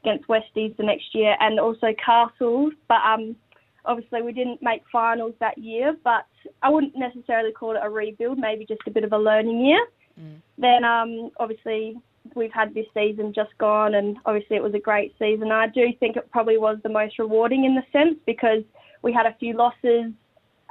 [0.03, 2.71] against Westies the next year, and also Castle.
[2.89, 3.37] But um,
[3.85, 5.97] obviously we didn't make finals that year.
[6.05, 6.27] But
[6.62, 9.87] I wouldn't necessarily call it a rebuild, maybe just a bit of a learning year.
[10.21, 10.41] Mm.
[10.59, 11.97] Then um, obviously
[12.35, 15.53] we've had this season just gone, and obviously it was a great season.
[15.53, 18.62] I do think it probably was the most rewarding in the sense because
[19.03, 20.12] we had a few losses,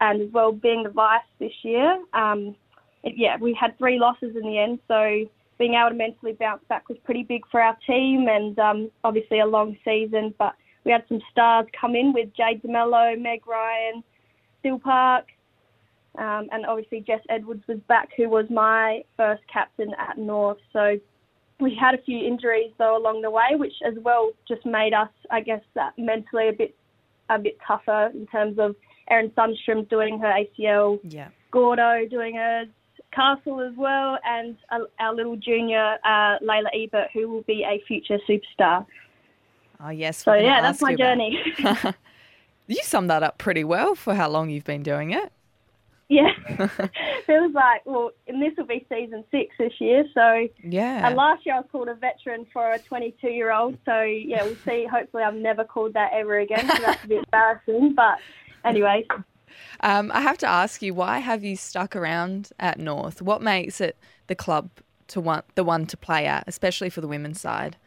[0.01, 2.03] and as well being the vice this year.
[2.13, 2.55] Um,
[3.05, 6.89] yeah, we had three losses in the end, so being able to mentally bounce back
[6.89, 10.33] was pretty big for our team, and um, obviously a long season.
[10.37, 14.03] But we had some stars come in with Jade DeMello, Meg Ryan,
[14.59, 15.25] Still Park,
[16.17, 20.57] um, and obviously Jess Edwards was back, who was my first captain at North.
[20.73, 20.97] So
[21.59, 25.09] we had a few injuries though along the way, which as well just made us,
[25.31, 25.61] I guess,
[25.97, 26.75] mentally a bit
[27.29, 28.75] a bit tougher in terms of
[29.09, 31.29] Erin Sundstrom doing her ACL, yeah.
[31.51, 32.67] Gordo doing hers,
[33.11, 34.57] Castle as well, and
[34.99, 38.85] our little junior uh, Layla Ebert, who will be a future superstar.
[39.79, 40.23] Oh yes.
[40.23, 41.39] So yeah, that's my journey.
[42.67, 45.31] you summed that up pretty well for how long you've been doing it.
[46.07, 46.29] Yeah,
[47.25, 50.05] feels like well, and this will be season six this year.
[50.13, 53.77] So yeah, and last year I was called a veteran for a 22 year old.
[53.85, 54.85] So yeah, we'll see.
[54.85, 56.67] Hopefully, I'm never called that ever again.
[56.67, 57.95] So that's a bit embarrassing.
[57.95, 58.19] But
[58.63, 59.07] anyway,
[59.81, 63.21] um, I have to ask you, why have you stuck around at North?
[63.21, 64.69] What makes it the club
[65.07, 67.77] to want the one to play at, especially for the women's side?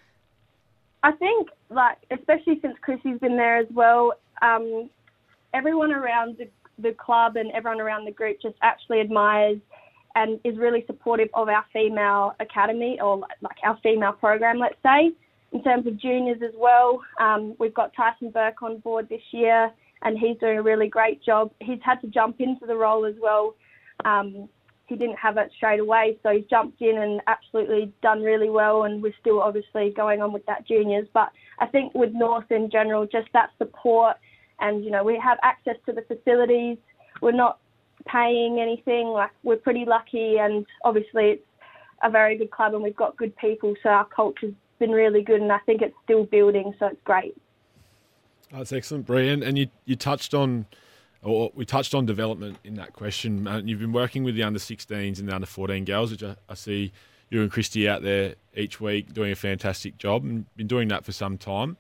[1.02, 4.90] I think, like, especially since Chrissy's been there as well, um,
[5.54, 9.59] everyone around the, the club and everyone around the group just actually admires
[10.14, 15.12] and is really supportive of our female academy or like our female program, let's say.
[15.52, 19.72] In terms of juniors as well, um, we've got Tyson Burke on board this year
[20.02, 21.50] and he's doing a really great job.
[21.61, 23.54] He's had to jump into the role as well.
[24.04, 24.48] Um,
[24.87, 28.84] he didn't have it straight away, so he's jumped in and absolutely done really well.
[28.84, 32.70] And we're still obviously going on with that juniors, but I think with North in
[32.70, 34.16] general, just that support,
[34.61, 36.78] and you know we have access to the facilities.
[37.20, 37.58] We're not
[38.06, 39.08] paying anything.
[39.08, 41.46] Like we're pretty lucky, and obviously it's
[42.02, 43.74] a very good club, and we've got good people.
[43.82, 46.72] So our culture's been really good, and I think it's still building.
[46.78, 47.37] So it's great.
[48.52, 49.42] That's excellent, Brian.
[49.42, 50.66] And you, you touched on,
[51.22, 53.46] or we touched on development in that question.
[53.46, 56.37] Uh, you've been working with the under 16s and the under 14 girls, which I,
[56.48, 56.92] I, see
[57.30, 61.04] you and Christy out there each week doing a fantastic job and been doing that
[61.04, 61.76] for some time.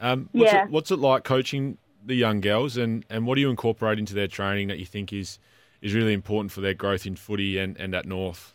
[0.00, 0.64] Um, what's, yeah.
[0.64, 4.14] it, what's it like coaching the young girls and, and what do you incorporate into
[4.14, 5.38] their training that you think is,
[5.82, 8.54] is really important for their growth in footy and, and at North?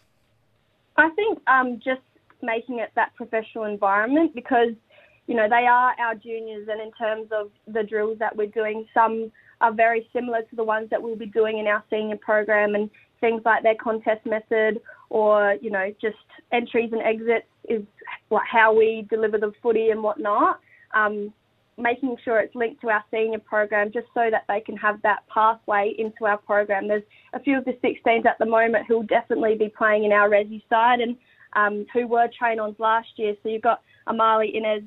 [0.97, 2.01] I think um, just
[2.41, 4.73] making it that professional environment because–
[5.31, 8.85] you know, they are our juniors, and in terms of the drills that we're doing,
[8.93, 12.75] some are very similar to the ones that we'll be doing in our senior program,
[12.75, 12.89] and
[13.21, 16.17] things like their contest method or you know just
[16.51, 17.83] entries and exits is
[18.51, 20.59] how we deliver the footy and whatnot.
[20.93, 21.33] Um,
[21.77, 25.23] making sure it's linked to our senior program just so that they can have that
[25.33, 26.89] pathway into our program.
[26.89, 30.11] There's a few of the 16s at the moment who will definitely be playing in
[30.11, 31.15] our resi side and
[31.53, 33.35] um, who were train-ons last year.
[33.41, 34.83] So you've got Amali Inez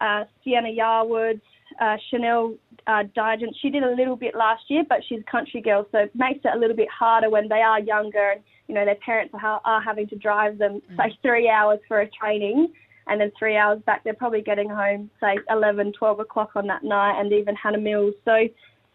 [0.00, 1.40] uh, Sienna Yarwood,
[1.80, 2.54] uh, Chanel
[2.86, 3.56] uh, Digent.
[3.60, 6.40] She did a little bit last year, but she's a country girl, so it makes
[6.44, 9.40] it a little bit harder when they are younger and you know their parents are,
[9.40, 10.96] ha- are having to drive them mm.
[10.96, 12.72] say three hours for a training
[13.06, 14.02] and then three hours back.
[14.04, 18.14] They're probably getting home say 11, 12 o'clock on that night, and even Hannah Mills.
[18.24, 18.48] So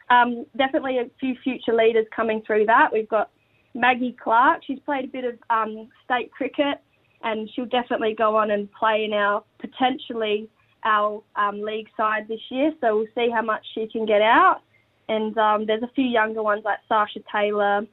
[0.09, 2.89] um, definitely a few future leaders coming through that.
[2.91, 3.29] We've got
[3.73, 4.61] Maggie Clark.
[4.65, 6.79] She's played a bit of um, state cricket,
[7.23, 10.49] and she'll definitely go on and play in our potentially
[10.83, 14.61] our um, league side this year, so we'll see how much she can get out.
[15.09, 17.85] And um, there's a few younger ones like Sasha Taylor,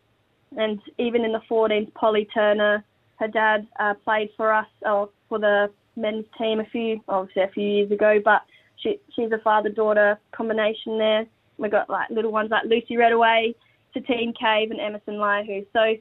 [0.56, 2.84] and even in the 14s, Polly Turner.
[3.18, 7.48] Her dad uh, played for us or for the men's team a few, obviously a
[7.48, 8.42] few years ago, but
[8.76, 11.26] she, she's a father-daughter combination there.
[11.58, 13.54] We've got like little ones like Lucy Redaway,
[13.92, 15.66] Satine Cave, and Emerson Lyhu.
[15.72, 15.96] So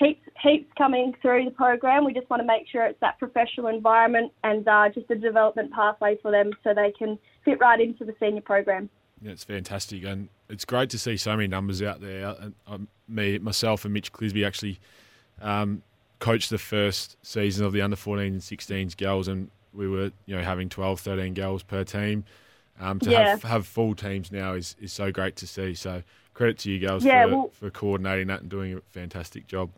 [0.00, 2.04] heaps, heaps coming through the program.
[2.04, 5.72] We just want to make sure it's that professional environment and uh, just a development
[5.72, 8.90] pathway for them so they can fit right into the senior program.
[9.22, 12.34] Yeah, it's fantastic, and it's great to see so many numbers out there.
[12.40, 14.80] And um, me, myself, and Mitch Clisby actually
[15.42, 15.82] um,
[16.20, 20.36] coached the first season of the under 14 and 16s girls, and we were you
[20.36, 22.24] know having 12, 13 girls per team.
[22.80, 23.28] Um, to Yeah.
[23.28, 25.74] have have full teams now is, is so great to see.
[25.74, 29.46] So credit to you girls Yeah, for, well- for coordinating that and doing a fantastic
[29.46, 29.68] job.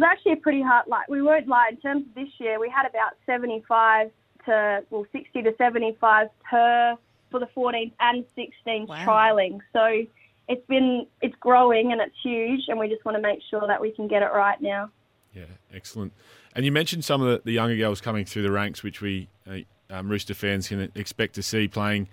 [0.00, 2.28] It was, was actually a pretty hard, like, we won't lie, in terms of this
[2.38, 4.10] year, we had about 75
[4.46, 6.96] to, well, 60 to 75 per,
[7.30, 9.06] for the 14s and 16s Wow.
[9.06, 9.60] trialing.
[9.72, 10.06] So
[10.48, 13.80] it's been, it's growing and it's huge, and we just want to make sure that
[13.80, 14.90] we can get it right now.
[15.34, 16.12] Yeah, excellent.
[16.56, 19.28] And you mentioned some of the, the younger girls coming through the ranks, which we
[19.48, 19.58] uh,
[19.90, 22.08] um, Rooster fans can expect to see playing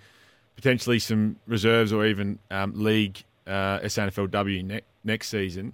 [0.56, 5.72] potentially some reserves or even um, league uh, SNFLW ne- next season.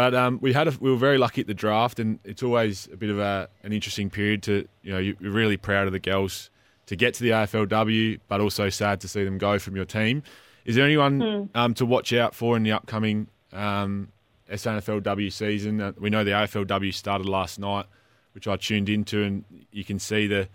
[0.00, 2.88] But um, we had a, we were very lucky at the draft, and it's always
[2.90, 5.98] a bit of a, an interesting period to you know you're really proud of the
[5.98, 6.48] girls
[6.86, 10.22] to get to the AFLW, but also sad to see them go from your team.
[10.64, 14.08] Is there anyone um, to watch out for in the upcoming um,
[14.50, 15.82] SNFLW season?
[15.82, 17.84] Uh, we know the AFLW started last night,
[18.32, 20.48] which I tuned into, and you can see the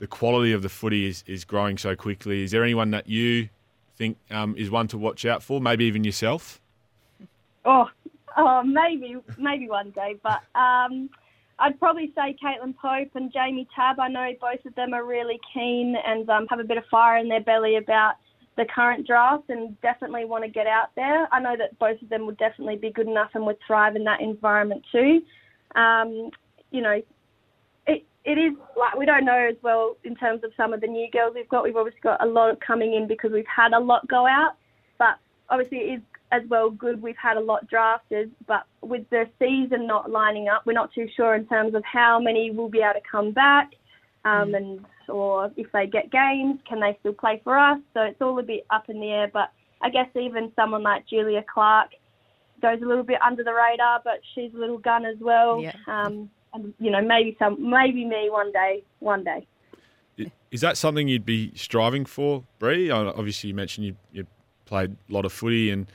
[0.00, 2.42] the quality of the footy is, is growing so quickly.
[2.42, 3.48] Is there anyone that you
[3.96, 5.62] think um, is one to watch out for?
[5.62, 6.60] Maybe even yourself.
[7.64, 7.88] Oh,
[8.36, 10.16] oh, maybe, maybe one day.
[10.22, 11.10] But um,
[11.58, 14.00] I'd probably say Caitlin Pope and Jamie Tab.
[14.00, 17.18] I know both of them are really keen and um, have a bit of fire
[17.18, 18.14] in their belly about
[18.56, 21.26] the current draft and definitely want to get out there.
[21.32, 24.04] I know that both of them would definitely be good enough and would thrive in
[24.04, 25.22] that environment too.
[25.74, 26.30] Um,
[26.70, 27.00] you know,
[27.86, 30.86] it it is like we don't know as well in terms of some of the
[30.86, 31.64] new girls we've got.
[31.64, 34.56] We've obviously got a lot coming in because we've had a lot go out,
[34.98, 35.18] but
[35.48, 38.32] obviously it is as well good we've had a lot drafted.
[38.48, 42.18] But with the season not lining up, we're not too sure in terms of how
[42.18, 43.70] many will be able to come back,
[44.24, 47.78] um, and or if they get games, can they still play for us?
[47.94, 49.30] So it's all a bit up in the air.
[49.32, 51.90] But I guess even someone like Julia Clark
[52.62, 55.60] goes a little bit under the radar, but she's a little gun as well.
[55.60, 55.74] Yeah.
[55.86, 59.46] Um, and you know, maybe some, maybe me one day, one day.
[60.50, 62.90] Is that something you'd be striving for, Bri?
[62.90, 64.26] Uh, Obviously, you mentioned you, you
[64.66, 65.86] played a lot of footy and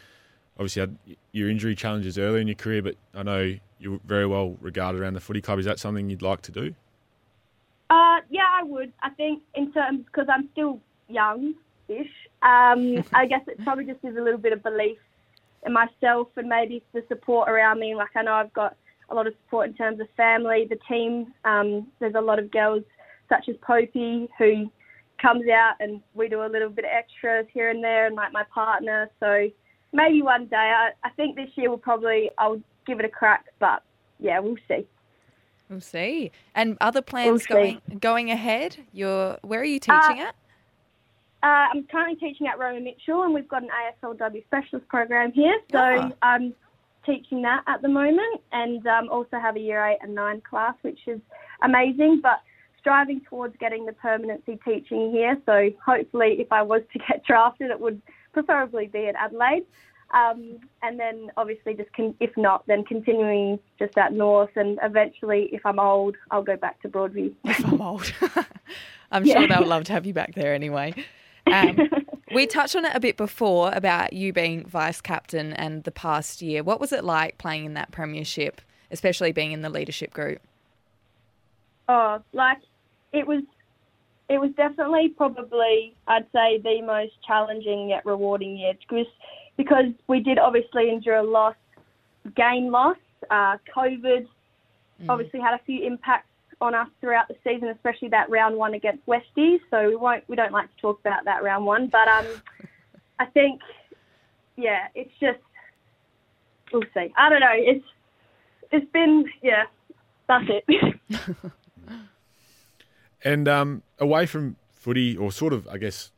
[0.58, 0.98] obviously had
[1.32, 5.14] your injury challenges early in your career, but I know you're very well regarded around
[5.14, 5.60] the footy club.
[5.60, 6.74] Is that something you'd like to do?
[7.90, 8.92] Uh, yeah, I would.
[9.02, 12.08] I think in terms because I'm still young-ish.
[12.42, 14.98] Um, I guess it probably just is a little bit of belief
[15.66, 17.96] in myself and maybe the support around me.
[17.96, 18.76] Like I know I've got
[19.10, 21.34] a lot of support in terms of family, the team.
[21.46, 22.84] Um, there's a lot of girls
[23.30, 24.70] such as Popey who
[25.22, 28.34] comes out and we do a little bit of extras here and there, and like
[28.34, 29.10] my partner.
[29.20, 29.50] So
[29.94, 30.56] maybe one day.
[30.56, 33.84] I, I think this year will probably I'll give it a crack, but
[34.20, 34.86] yeah, we'll see.
[35.70, 36.32] We'll see.
[36.56, 38.78] And other plans We'll going going ahead?
[38.94, 40.36] You're where are you teaching at?
[41.44, 43.70] Uh, I'm currently teaching at Roma Mitchell, and we've got an
[44.04, 45.60] AFLW specialist program here.
[45.72, 46.12] So Ah.
[46.22, 46.54] I'm
[47.06, 50.74] teaching that at the moment, and um, also have a year eight and nine class,
[50.82, 51.20] which is
[51.62, 52.22] amazing.
[52.22, 52.42] But
[52.80, 55.38] striving towards getting the permanency teaching here.
[55.46, 58.02] So hopefully, if I was to get drafted, it would
[58.44, 59.66] preferably be at Adelaide.
[60.14, 65.50] Um, and then obviously just con- if not, then continuing just at North, and eventually,
[65.52, 67.34] if I'm old, I'll go back to Broadview.
[67.44, 68.14] If I'm old.
[69.12, 69.40] I'm Yeah.
[69.40, 70.94] sure they'll love to have you back there anyway.
[71.52, 71.78] Um,
[72.34, 76.42] we touched on it a bit before about you being vice captain and the past
[76.42, 76.64] year.
[76.64, 80.42] What was it like playing in that premiership, especially being in the leadership group?
[81.90, 82.60] Oh, like
[83.12, 83.44] it was,
[84.30, 89.06] it was definitely probably I'd say the most challenging yet rewarding year because
[89.56, 91.56] because we did obviously endure a loss,
[92.36, 92.98] game loss,
[93.32, 94.28] uh, COVID,
[95.10, 96.28] obviously had a few impacts
[96.60, 99.60] on us throughout the season, especially that round one against Westies.
[99.70, 102.26] So we won't we don't like to talk about that round one, but um,
[103.20, 103.62] I think
[104.56, 105.40] yeah, it's just
[106.74, 107.14] we'll see.
[107.16, 107.54] I don't know.
[107.54, 107.86] It's
[108.72, 109.64] it's been yeah,
[110.28, 111.00] that's it.
[113.24, 116.12] And um, away from footy, or sort of, I guess,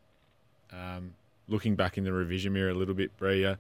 [0.72, 1.14] um,
[1.48, 3.58] looking back in the revision mirror a little bit, Bria,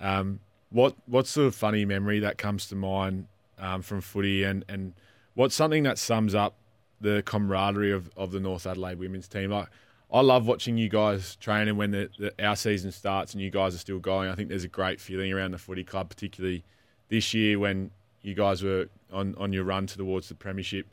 [0.00, 3.26] um, what what's the funny memory that comes to mind
[3.58, 4.92] um, from footy, and, and
[5.34, 6.54] what's something that sums up
[7.00, 9.50] the camaraderie of, of the North Adelaide women's team?
[9.50, 9.68] Like,
[10.12, 13.50] I love watching you guys train, and when the, the, our season starts and you
[13.50, 16.62] guys are still going, I think there's a great feeling around the footy club, particularly
[17.08, 17.90] this year when
[18.22, 20.86] you guys were on, on your run towards the premiership.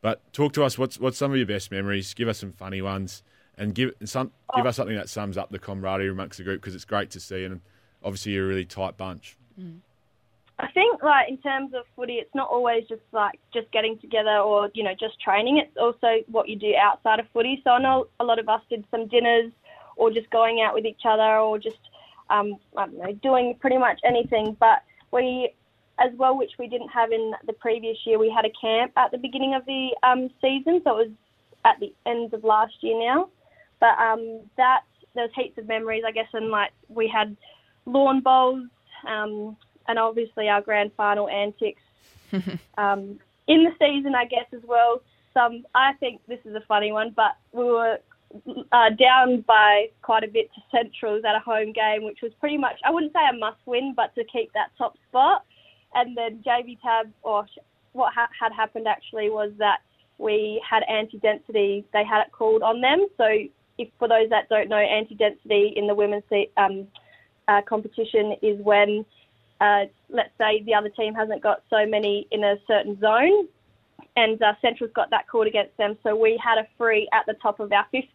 [0.00, 0.78] But talk to us.
[0.78, 2.14] What's what's some of your best memories?
[2.14, 3.22] Give us some funny ones,
[3.56, 6.74] and give some give us something that sums up the camaraderie amongst the group because
[6.74, 7.60] it's great to see, and
[8.02, 9.36] obviously you're a really tight bunch.
[10.60, 14.38] I think like in terms of footy, it's not always just like just getting together
[14.38, 15.58] or you know just training.
[15.58, 17.60] It's also what you do outside of footy.
[17.64, 19.52] So I know a lot of us did some dinners
[19.96, 21.78] or just going out with each other or just
[22.30, 24.56] um, I don't know doing pretty much anything.
[24.58, 24.82] But
[25.12, 25.54] we
[25.98, 29.10] as well, which we didn't have in the previous year, we had a camp at
[29.10, 30.80] the beginning of the um, season.
[30.84, 31.12] So it was
[31.64, 33.28] at the end of last year now.
[33.80, 34.82] But um, that
[35.14, 37.36] there's heaps of memories, I guess, and like we had
[37.86, 38.68] lawn bowls.
[39.06, 39.56] Um,
[39.88, 41.80] and obviously our grand final antics
[42.78, 45.02] um, in the season, I guess, as well.
[45.34, 47.98] Some, I think this is a funny one, but we were
[48.72, 52.58] uh, down by quite a bit to Centrals at a home game, which was pretty
[52.58, 55.44] much, I wouldn't say a must win, but to keep that top spot.
[55.98, 57.44] And then JV Tab, or
[57.92, 59.78] what ha- had happened actually was that
[60.18, 63.06] we had anti-density, they had it called on them.
[63.16, 63.24] So
[63.78, 66.22] if for those that don't know, anti-density in the women's
[66.56, 66.86] um,
[67.48, 69.04] uh, competition is when
[69.60, 73.48] uh, let's say the other team hasn't got so many in a certain zone,
[74.14, 75.96] and uh, Central's got that called against them.
[76.04, 78.06] So we had a free at the top of our 50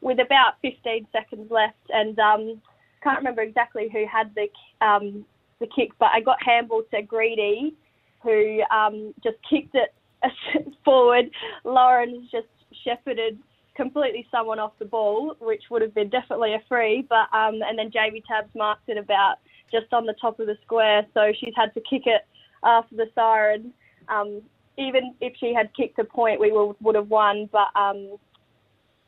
[0.00, 2.60] with about 15 seconds left, and um,
[3.04, 4.48] can't remember exactly who had the
[4.84, 5.24] um,
[5.60, 7.74] the kick, but I got handball to Greedy,
[8.22, 9.94] who um, just kicked it
[10.84, 11.30] forward.
[11.64, 12.46] Lauren just
[12.84, 13.38] shepherded
[13.76, 17.06] completely someone off the ball, which would have been definitely a free.
[17.08, 19.36] But um, and then JV Tabs marked it about
[19.72, 22.22] just on the top of the square, so she's had to kick it
[22.62, 23.72] after the siren.
[24.08, 24.42] Um,
[24.78, 28.16] even if she had kicked a point, we would, would have won, but um,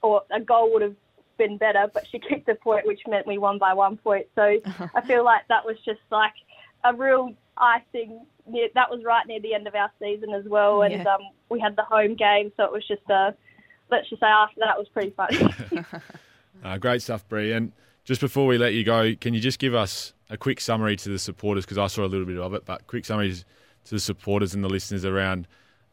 [0.03, 0.95] or a goal would have
[1.39, 1.87] been better.
[1.93, 4.27] But she kicked a point, which meant we won by one point.
[4.35, 4.59] So
[4.95, 6.35] I feel like that was just like
[6.85, 8.25] a real icing.
[8.49, 11.15] Near, that was right near the end of our season as well, and Yeah.
[11.15, 13.35] um, we had the home game, so it was just a.
[13.91, 15.39] Let's just say after that was pretty funny.
[16.65, 17.53] Uh, great stuff, Bri.
[17.53, 17.71] And
[18.05, 21.09] just before we let you go, can you just give us a quick summary to
[21.11, 21.65] the supporters?
[21.67, 23.45] Because I saw a little bit of it, but quick summaries
[23.85, 25.47] to the supporters and the listeners around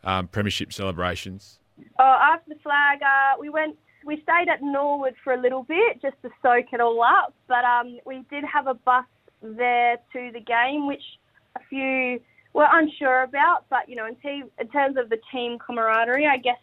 [0.06, 1.60] um, premiership celebrations.
[2.00, 3.76] Oh, after the flag, uh, we went.
[4.06, 7.34] We stayed at Norwood for a little bit just to soak it all up.
[7.48, 9.06] But um, we did have a bus
[9.42, 11.04] there to the game, which
[11.56, 12.20] a few
[12.54, 13.66] were unsure about.
[13.70, 16.60] But you know, in, te- in terms of the team camaraderie, I guess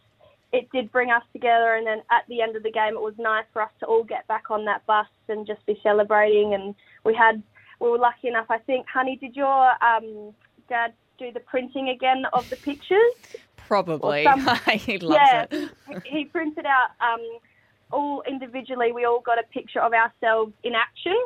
[0.53, 1.75] it did bring us together.
[1.75, 4.05] And then at the end of the game, it was nice for us to all
[4.05, 6.55] get back on that bus and just be celebrating.
[6.55, 6.75] And
[7.05, 7.43] we had,
[7.81, 8.47] we were lucky enough.
[8.51, 10.35] I think, Hanni, did your um,
[10.69, 13.13] dad do the printing again of the pictures?
[13.71, 14.25] Probably.
[14.25, 14.49] Some-
[14.81, 15.71] he loves yeah, it.
[15.87, 17.25] he he printed out um,
[17.93, 18.91] all individually.
[18.91, 21.17] We all got a picture of ourselves in action,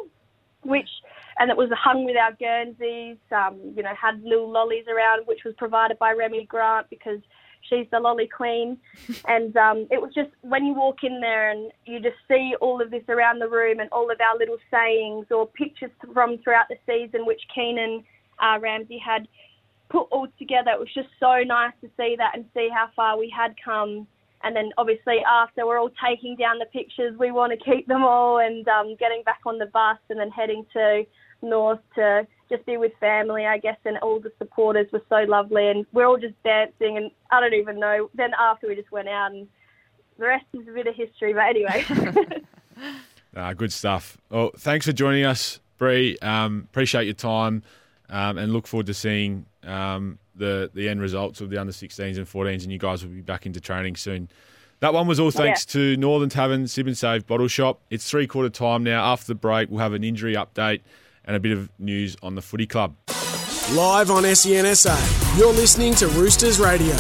[0.63, 0.91] which
[1.39, 3.17] and it was hung with our Guernseys.
[3.33, 7.21] Um, you know, had little lollies around, which was provided by Remy Grant because
[7.63, 8.77] she's the lolly queen.
[9.27, 12.83] and um, it was just when you walk in there and you just see all
[12.83, 16.67] of this around the room and all of our little sayings or pictures from throughout
[16.69, 18.05] the season, which Keenan
[18.39, 19.27] uh, Ramsey had
[19.95, 20.73] put all together.
[20.73, 24.09] It was just so nice to see that and see how far we had come.
[24.43, 28.03] And then obviously after we're all taking down the pictures, we want to keep them
[28.03, 31.05] all and um, getting back on the bus and then heading to
[31.43, 33.79] North to just be with family, I guess.
[33.85, 37.55] And all the supporters were so lovely and we're all just dancing and I don't
[37.55, 38.11] even know.
[38.15, 39.47] Then after we just went out and
[40.19, 41.33] the rest is a bit of history.
[41.33, 42.51] But anyway.
[43.35, 44.19] Uh, good stuff.
[44.29, 46.19] Well, thanks for joining us, Bri.
[46.21, 47.63] Um, appreciate your time
[48.11, 52.17] um, and look forward to seeing um, the, the end results of the under 16s
[52.17, 54.29] and 14s, and you guys will be back into training soon.
[54.81, 57.81] That one was all thanks to Northern Tavern Sip and Save Bottle Shop.
[57.91, 59.05] It's three quarter time now.
[59.13, 60.81] After the break, we'll have an injury update
[61.25, 62.95] and a bit of news on the footy club.
[63.73, 66.95] Live on SEN SA, you're listening to Roosters Radio.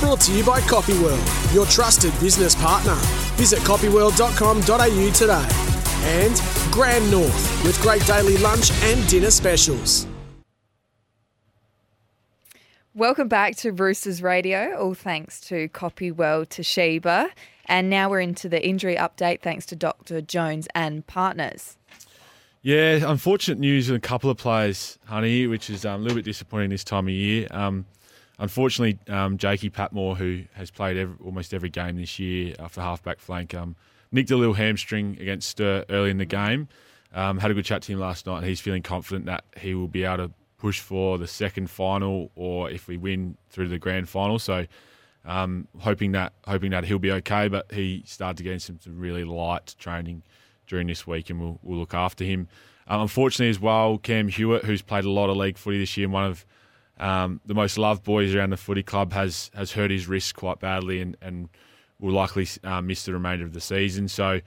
[0.00, 2.94] Brought to you by Copyworld, your trusted business partner.
[3.36, 5.48] Visit copyworld.com.au today.
[6.08, 6.40] And
[6.72, 10.06] Grand North, with great daily lunch and dinner specials.
[12.96, 17.28] Welcome back to Roosters Radio, all thanks to Copyworld Toshiba.
[17.66, 20.22] And now we're into the injury update thanks to Dr.
[20.22, 21.76] Jones and Partners.
[22.62, 26.24] Yeah, unfortunate news with a couple of players, Hanni, which is um, a little bit
[26.24, 27.48] disappointing this time of year.
[27.50, 27.84] Um,
[28.38, 33.20] unfortunately, um, Jakey Patmore, who has played every, almost every game this year after halfback
[33.20, 33.76] flank, um,
[34.10, 36.68] nicked a little hamstring against Sturt early in the game.
[37.12, 39.74] Um, had a good chat to him last night, and he's feeling confident that he
[39.74, 40.32] will be able to
[40.66, 44.36] push for the second final, or if we win through the grand final.
[44.36, 44.66] So,
[45.24, 47.46] um, hoping that hoping that he'll be okay.
[47.46, 50.24] But he started to get some, some really light training
[50.66, 52.48] during this week, and we'll, we'll look after him.
[52.88, 56.06] Um, unfortunately, as well, Cam Hewitt, who's played a lot of league footy this year,
[56.06, 56.46] and one of
[56.98, 60.58] um, the most loved boys around the footy club, has has hurt his wrist quite
[60.58, 61.48] badly and, and
[62.00, 64.08] will likely uh, miss the remainder of the season.
[64.08, 64.40] So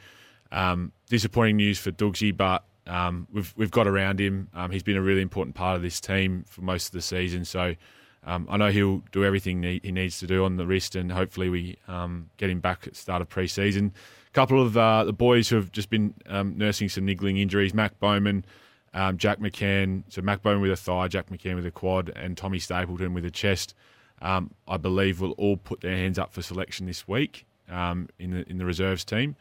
[0.51, 4.49] um, disappointing news for Dougsy, but um, we've we've got around him.
[4.53, 7.45] Um, he's been a really important part of this team for most of the season.
[7.45, 7.75] So
[8.23, 11.49] um, I know he'll do everything he needs to do on the wrist, and hopefully
[11.49, 13.93] we um, get him back at the start of pre-season.
[14.27, 17.73] A couple of uh, the boys who have just been um, nursing some niggling injuries:
[17.73, 18.45] Mac Bowman,
[18.93, 20.03] um, Jack McCann.
[20.09, 23.25] So Mac Bowman with a thigh, Jack McCann with a quad, and Tommy Stapleton with
[23.25, 23.73] a chest.
[24.21, 28.57] I believe will all put their hands up for selection this week in the in
[28.57, 29.37] the reserves team.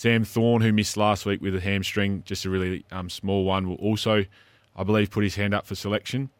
[0.00, 3.68] Sam Thorne, who missed last week with a hamstring, just a really um, small one,
[3.68, 4.24] will also,
[4.74, 6.30] I believe, put his hand up for selection.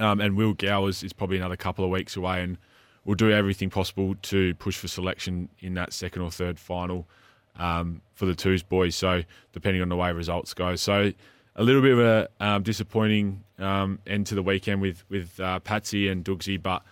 [0.00, 2.58] Um, and Will Gowers is probably another couple of weeks away, and
[3.04, 7.06] we'll do everything possible to push for selection in that second or third final
[7.54, 8.96] um, for the twos boys.
[8.96, 9.22] So
[9.52, 11.12] depending on the way results go, so
[11.54, 15.60] a little bit of a um, disappointing um, end to the weekend with with uh,
[15.60, 16.82] Patsy and Dougsy, but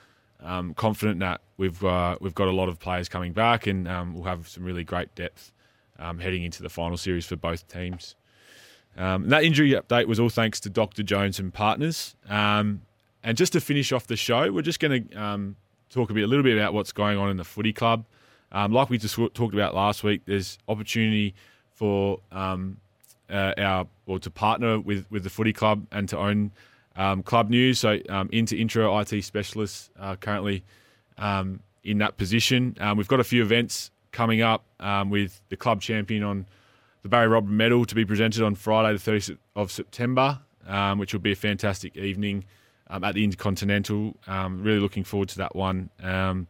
[0.41, 4.15] um, confident that we've uh, we've got a lot of players coming back, and um,
[4.15, 5.51] we'll have some really great depth
[6.01, 8.17] um, heading into the final series for both teams.
[8.97, 11.03] Um, that injury update was all thanks to Dr.
[11.03, 12.17] Jones and partners.
[12.29, 12.83] Um,
[13.23, 15.57] and just to finish off the show, we're just going to um,
[15.91, 18.05] talk a bit, a little bit about what's going on in the footy club.
[18.53, 21.35] Um, like we just talked about last week, there's opportunity
[21.73, 22.79] for um,
[23.31, 26.51] uh, our or to partner with with the footy club and to own
[26.97, 27.79] um, club news.
[27.79, 28.01] So
[28.33, 30.65] into intro IT specialists uh, currently
[31.85, 32.77] in that position.
[32.97, 36.47] we've got a few events coming up um, with the club champion on
[37.03, 41.13] the Barry Robran Medal to be presented on Friday, the 30th of September, um, which
[41.13, 42.45] will be a fantastic evening
[42.89, 44.17] um, at the Intercontinental.
[44.27, 45.91] Um, really looking forward to that one.
[46.03, 46.47] Um,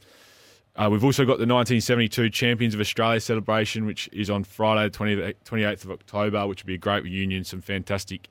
[0.77, 5.35] uh, we've also got the 1972 Champions of Australia celebration, which is on Friday, the
[5.45, 7.45] 28th of October, which will be a great reunion.
[7.45, 8.29] Some fantastic,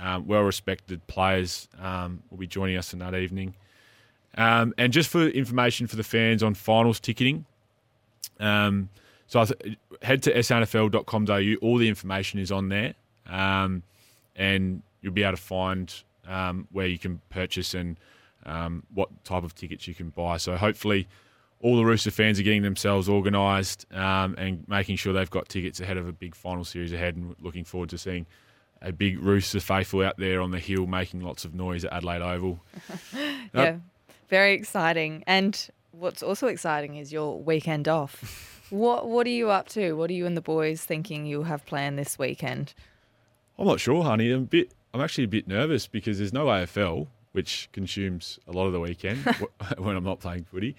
[0.00, 3.54] um, well respected players will be joining us in that evening.
[4.34, 7.44] and just for information for the fans on finals ticketing,
[8.42, 8.88] um,
[9.26, 11.66] so th- head to snfl.com.au.
[11.66, 12.94] All the information is on there,
[13.26, 13.82] um,
[14.36, 15.94] and you'll be able to find
[16.26, 17.98] um, where you can purchase and
[18.44, 20.36] um, what type of tickets you can buy.
[20.36, 21.08] So hopefully,
[21.60, 25.80] all the Rooster fans are getting themselves organised um, and making sure they've got tickets
[25.80, 28.26] ahead of a big final series ahead, and looking forward to seeing
[28.82, 32.20] a big Rooster faithful out there on the hill making lots of noise at Adelaide
[32.22, 32.60] Oval.
[33.54, 33.76] yeah,
[34.28, 35.22] very exciting.
[35.26, 38.64] And what's also exciting is your weekend off.
[38.70, 39.92] what What are you up to?
[39.92, 42.74] What are you and the boys thinking you'll have planned this weekend?
[43.58, 44.30] I'm not sure, Hanni.
[44.32, 44.72] I'm a bit.
[44.94, 48.80] I'm actually a bit nervous because there's no AFL, which consumes a lot of the
[48.80, 49.18] weekend
[49.78, 50.74] when I'm not playing footy.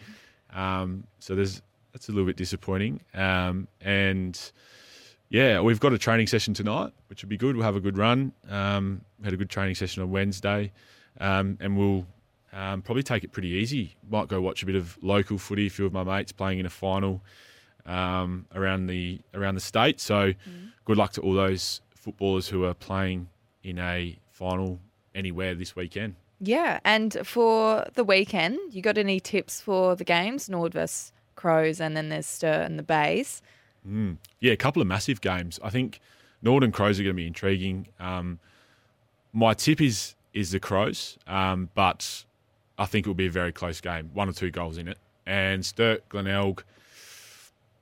[0.54, 1.62] Um, so there's
[1.94, 3.02] that's a little bit disappointing.
[3.14, 4.40] Um, and
[5.30, 7.56] yeah, we've got a training session tonight, which will be good.
[7.56, 8.34] We'll have a good run.
[8.50, 10.72] Um, had a good training session on Wednesday,
[11.20, 12.06] um, and we'll
[12.54, 13.96] um, probably take it pretty easy.
[14.10, 15.68] Might go watch a bit of local footy.
[15.68, 17.22] A few of my mates playing in a final
[17.86, 20.00] um, around the around the state.
[20.00, 20.36] So, mm.
[20.86, 23.28] good luck to all those footballers who are playing
[23.64, 24.80] in a final
[25.16, 26.16] anywhere this weekend.
[26.40, 30.50] Yeah, and for the weekend, you got any tips for the games?
[30.50, 33.42] Nord versus Crows, and then there's Sturt and the Bays.
[33.88, 34.18] Mm.
[34.40, 35.60] Yeah, a couple of massive games.
[35.64, 36.00] I think
[36.42, 37.88] Nord and Crows are going to be intriguing.
[38.00, 38.40] Um,
[39.32, 42.26] my tip is is the Crows, um, but
[42.78, 44.10] I think it will be a very close game.
[44.14, 44.98] One or two goals in it.
[45.26, 46.64] And Sturt, Glenelg,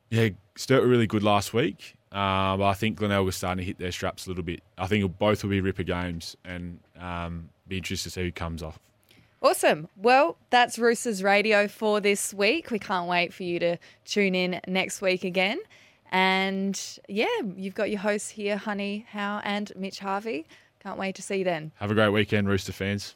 [0.10, 1.96] yeah, Sturt were really good last week.
[2.12, 4.62] Uh, but I think Glenelg is starting to hit their straps a little bit.
[4.78, 8.62] I think both will be ripper games and um, be interested to see who comes
[8.62, 8.80] off.
[9.42, 9.88] Awesome.
[9.96, 12.70] Well, that's Roosters Radio for this week.
[12.70, 15.60] We can't wait for you to tune in next week again.
[16.12, 17.26] And yeah,
[17.56, 20.46] you've got your hosts here, Hanni Howe and Mitch Harvey.
[20.84, 21.72] Can't wait to see you then.
[21.76, 23.16] Have a great weekend, Rooster fans.